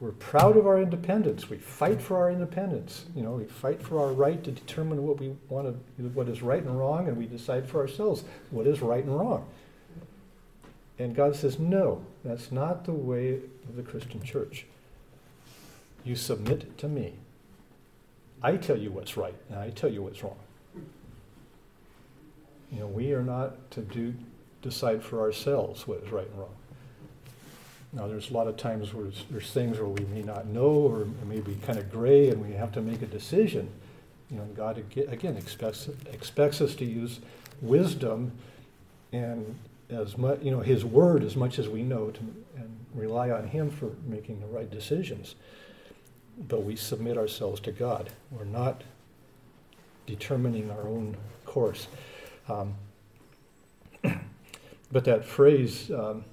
we're 0.00 0.12
proud 0.12 0.56
of 0.56 0.66
our 0.66 0.80
independence. 0.80 1.50
We 1.50 1.58
fight 1.58 2.00
for 2.00 2.16
our 2.18 2.30
independence. 2.30 3.06
You 3.16 3.22
know, 3.22 3.32
we 3.32 3.44
fight 3.44 3.82
for 3.82 4.00
our 4.00 4.12
right 4.12 4.42
to 4.44 4.52
determine 4.52 5.02
what 5.02 5.18
we 5.18 5.34
want 5.48 5.66
to, 5.66 6.02
what 6.10 6.28
is 6.28 6.40
right 6.40 6.62
and 6.62 6.78
wrong, 6.78 7.08
and 7.08 7.16
we 7.16 7.26
decide 7.26 7.68
for 7.68 7.80
ourselves 7.80 8.22
what 8.50 8.66
is 8.66 8.80
right 8.80 9.02
and 9.02 9.18
wrong. 9.18 9.46
And 11.00 11.14
God 11.14 11.34
says, 11.34 11.58
no, 11.58 12.04
that's 12.24 12.52
not 12.52 12.84
the 12.84 12.92
way 12.92 13.40
of 13.68 13.76
the 13.76 13.82
Christian 13.82 14.22
church. 14.22 14.66
You 16.04 16.14
submit 16.14 16.78
to 16.78 16.88
me. 16.88 17.14
I 18.40 18.56
tell 18.56 18.78
you 18.78 18.92
what's 18.92 19.16
right, 19.16 19.34
and 19.50 19.58
I 19.58 19.70
tell 19.70 19.90
you 19.90 20.02
what's 20.02 20.22
wrong. 20.22 20.38
You 22.70 22.80
know, 22.80 22.86
we 22.86 23.12
are 23.12 23.22
not 23.22 23.70
to 23.72 23.80
do 23.80 24.14
decide 24.62 25.02
for 25.02 25.20
ourselves 25.20 25.86
what 25.86 26.02
is 26.04 26.10
right 26.10 26.28
and 26.28 26.38
wrong. 26.38 26.54
Now, 27.92 28.06
there's 28.06 28.30
a 28.30 28.34
lot 28.34 28.46
of 28.46 28.56
times 28.56 28.92
where 28.92 29.10
there's, 29.30 29.50
things 29.50 29.78
where 29.78 29.88
we 29.88 30.04
may 30.06 30.22
not 30.22 30.46
know, 30.46 30.68
or 30.68 31.02
it 31.02 31.26
may 31.26 31.40
be 31.40 31.54
kind 31.54 31.78
of 31.78 31.90
gray, 31.90 32.28
and 32.28 32.44
we 32.44 32.52
have 32.54 32.72
to 32.72 32.82
make 32.82 33.00
a 33.02 33.06
decision. 33.06 33.68
You 34.30 34.38
know, 34.38 34.44
God 34.54 34.76
again 34.94 35.36
expects 35.36 35.88
expects 36.12 36.60
us 36.60 36.74
to 36.76 36.84
use 36.84 37.20
wisdom 37.62 38.32
and 39.12 39.56
as 39.88 40.18
much, 40.18 40.42
you 40.42 40.50
know, 40.50 40.60
His 40.60 40.84
Word 40.84 41.24
as 41.24 41.34
much 41.34 41.58
as 41.58 41.66
we 41.66 41.82
know, 41.82 42.10
to, 42.10 42.20
and 42.56 42.78
rely 42.94 43.30
on 43.30 43.46
Him 43.48 43.70
for 43.70 43.90
making 44.06 44.40
the 44.40 44.46
right 44.48 44.70
decisions 44.70 45.34
but 46.46 46.62
we 46.62 46.76
submit 46.76 47.16
ourselves 47.16 47.60
to 47.60 47.72
God. 47.72 48.10
We're 48.30 48.44
not 48.44 48.84
determining 50.06 50.70
our 50.70 50.86
own 50.86 51.16
course. 51.44 51.88
Um, 52.48 52.74
but 54.92 55.04
that 55.04 55.24
phrase, 55.24 55.90
um, 55.90 56.24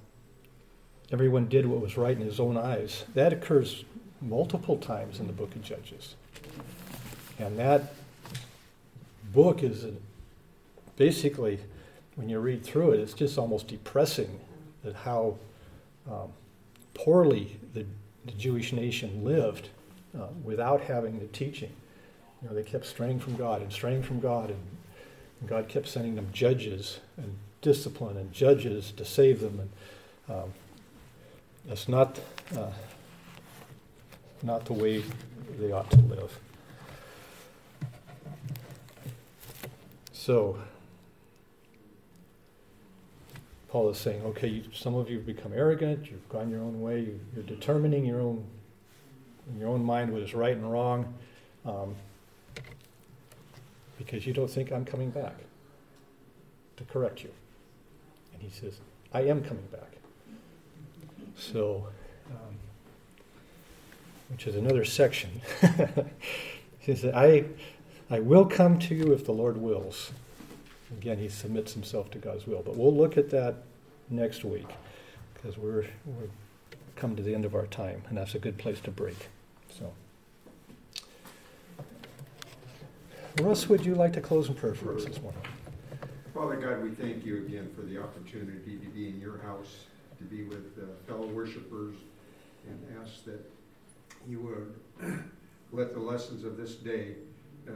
everyone 1.12 1.46
did 1.46 1.66
what 1.66 1.80
was 1.80 1.96
right 1.96 2.16
in 2.16 2.24
his 2.24 2.40
own 2.40 2.56
eyes, 2.56 3.04
that 3.14 3.32
occurs 3.32 3.84
multiple 4.20 4.76
times 4.76 5.20
in 5.20 5.26
the 5.26 5.32
book 5.32 5.54
of 5.54 5.62
Judges. 5.62 6.14
And 7.38 7.58
that 7.58 7.94
book 9.32 9.62
is 9.62 9.84
a, 9.84 9.92
basically 10.96 11.60
when 12.16 12.28
you 12.28 12.38
read 12.40 12.64
through 12.64 12.92
it, 12.92 13.00
it's 13.00 13.12
just 13.12 13.38
almost 13.38 13.68
depressing 13.68 14.40
at 14.84 14.94
how 14.94 15.36
um, 16.10 16.32
poorly 16.94 17.58
the, 17.74 17.84
the 18.24 18.32
Jewish 18.32 18.72
nation 18.72 19.22
lived 19.22 19.68
uh, 20.18 20.28
without 20.42 20.80
having 20.80 21.18
the 21.18 21.26
teaching. 21.26 21.70
You 22.42 22.48
know, 22.48 22.54
they 22.54 22.62
kept 22.62 22.86
straying 22.86 23.20
from 23.20 23.36
God 23.36 23.60
and 23.60 23.72
straying 23.72 24.02
from 24.02 24.20
God, 24.20 24.50
and, 24.50 24.60
and 25.40 25.48
God 25.48 25.68
kept 25.68 25.88
sending 25.88 26.14
them 26.14 26.28
judges 26.32 27.00
and 27.16 27.36
discipline 27.60 28.16
and 28.16 28.32
judges 28.32 28.92
to 28.96 29.04
save 29.04 29.40
them. 29.40 29.60
And 30.28 30.36
um, 30.36 30.52
that's 31.66 31.88
not 31.88 32.18
uh, 32.56 32.70
not 34.42 34.64
the 34.64 34.72
way 34.72 35.02
they 35.58 35.72
ought 35.72 35.90
to 35.90 35.98
live. 35.98 36.38
So, 40.12 40.58
Paul 43.68 43.90
is 43.90 43.98
saying, 43.98 44.22
okay, 44.22 44.48
you, 44.48 44.64
some 44.72 44.94
of 44.94 45.08
you 45.08 45.18
have 45.18 45.26
become 45.26 45.52
arrogant, 45.52 46.10
you've 46.10 46.28
gone 46.28 46.50
your 46.50 46.60
own 46.60 46.80
way, 46.80 47.00
you, 47.00 47.20
you're 47.34 47.44
determining 47.44 48.04
your 48.04 48.20
own, 48.20 48.44
in 49.48 49.60
your 49.60 49.68
own 49.68 49.84
mind 49.84 50.12
what 50.12 50.22
is 50.22 50.34
right 50.34 50.56
and 50.56 50.70
wrong, 50.70 51.14
um, 51.64 51.94
because 53.98 54.26
you 54.26 54.32
don't 54.32 54.50
think 54.50 54.72
I'm 54.72 54.84
coming 54.84 55.10
back 55.10 55.36
to 56.76 56.84
correct 56.84 57.22
you. 57.22 57.30
And 58.34 58.42
he 58.42 58.50
says, 58.50 58.80
I 59.12 59.22
am 59.22 59.42
coming 59.42 59.66
back. 59.70 59.95
So, 61.36 61.88
um, 62.30 62.56
which 64.30 64.46
is 64.46 64.56
another 64.56 64.84
section. 64.84 65.40
he 66.78 66.94
says, 66.94 67.12
I, 67.14 67.44
I 68.10 68.20
will 68.20 68.46
come 68.46 68.78
to 68.80 68.94
you 68.94 69.12
if 69.12 69.24
the 69.24 69.32
Lord 69.32 69.56
wills. 69.56 70.12
Again, 70.98 71.18
he 71.18 71.28
submits 71.28 71.72
himself 71.74 72.10
to 72.12 72.18
God's 72.18 72.46
will. 72.46 72.62
But 72.64 72.76
we'll 72.76 72.94
look 72.94 73.16
at 73.16 73.30
that 73.30 73.56
next 74.08 74.44
week 74.44 74.68
because 75.34 75.58
we're, 75.58 75.84
we're 76.04 76.28
come 76.96 77.14
to 77.14 77.22
the 77.22 77.34
end 77.34 77.44
of 77.44 77.54
our 77.54 77.66
time, 77.66 78.02
and 78.08 78.16
that's 78.16 78.34
a 78.34 78.38
good 78.38 78.58
place 78.58 78.80
to 78.80 78.90
break. 78.90 79.28
So, 79.78 79.92
Russ, 83.42 83.68
would 83.68 83.84
you 83.84 83.94
like 83.94 84.14
to 84.14 84.20
close 84.20 84.48
in 84.48 84.54
prayer 84.54 84.74
for 84.74 84.96
us 84.96 85.04
this 85.04 85.20
morning? 85.20 85.40
Father 86.34 86.56
God, 86.56 86.82
we 86.82 86.90
thank 86.90 87.24
you 87.24 87.38
again 87.38 87.70
for 87.76 87.82
the 87.82 88.02
opportunity 88.02 88.76
to 88.76 88.86
be 88.88 89.08
in 89.08 89.20
your 89.20 89.38
house, 89.38 89.84
to 90.18 90.24
be 90.24 90.44
with 90.44 90.78
uh, 90.78 90.86
fellow 91.06 91.26
worshipers, 91.26 91.94
and 92.66 92.98
ask 93.02 93.24
that 93.24 93.40
you 94.28 94.40
would 94.40 95.22
let 95.72 95.94
the 95.94 96.00
lessons 96.00 96.44
of 96.44 96.56
this 96.56 96.74
day 96.74 97.14
uh, 97.68 97.72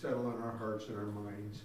settle 0.00 0.26
on 0.26 0.40
our 0.42 0.56
hearts 0.56 0.86
and 0.88 0.96
our 0.96 1.06
minds. 1.06 1.62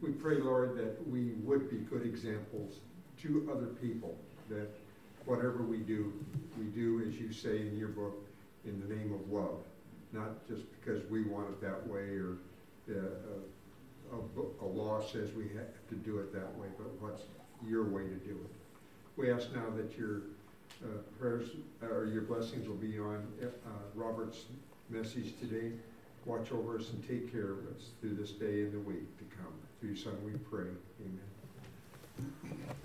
We 0.00 0.10
pray, 0.10 0.36
Lord, 0.36 0.76
that 0.76 1.08
we 1.08 1.32
would 1.42 1.70
be 1.70 1.78
good 1.78 2.04
examples 2.04 2.76
to 3.22 3.50
other 3.52 3.66
people, 3.66 4.16
that 4.50 4.68
whatever 5.24 5.62
we 5.62 5.78
do, 5.78 6.12
we 6.58 6.66
do, 6.66 7.02
as 7.06 7.18
you 7.18 7.32
say 7.32 7.60
in 7.62 7.76
your 7.76 7.88
book, 7.88 8.24
in 8.64 8.80
the 8.80 8.94
name 8.94 9.12
of 9.12 9.32
love, 9.32 9.60
not 10.12 10.46
just 10.46 10.62
because 10.72 11.08
we 11.10 11.22
want 11.24 11.48
it 11.48 11.60
that 11.60 11.86
way 11.86 12.16
or 12.16 12.38
uh, 12.90 12.94
a, 14.12 14.16
a, 14.16 14.64
a 14.64 14.68
law 14.68 15.00
says 15.00 15.32
we 15.32 15.48
have 15.48 15.72
to 15.88 15.94
do 15.96 16.18
it 16.18 16.32
that 16.32 16.56
way, 16.58 16.68
but 16.78 16.88
what's 17.00 17.22
your 17.66 17.84
way 17.84 18.02
to 18.02 18.14
do 18.16 18.32
it? 18.32 18.55
We 19.16 19.32
ask 19.32 19.50
now 19.54 19.70
that 19.76 19.96
your 19.98 20.22
uh, 20.84 20.98
prayers 21.18 21.48
or 21.82 22.06
your 22.06 22.22
blessings 22.22 22.68
will 22.68 22.74
be 22.76 22.98
on 22.98 23.26
uh, 23.42 23.46
Robert's 23.94 24.44
message 24.90 25.38
today. 25.40 25.72
Watch 26.26 26.52
over 26.52 26.78
us 26.78 26.90
and 26.90 27.06
take 27.08 27.32
care 27.32 27.52
of 27.52 27.58
us 27.74 27.90
through 28.00 28.14
this 28.16 28.32
day 28.32 28.62
and 28.62 28.72
the 28.72 28.80
week 28.80 29.16
to 29.18 29.24
come. 29.36 29.54
Through 29.80 29.90
your 29.90 29.98
son 29.98 30.14
we 30.24 30.32
pray. 30.32 30.68
Amen. 31.00 32.76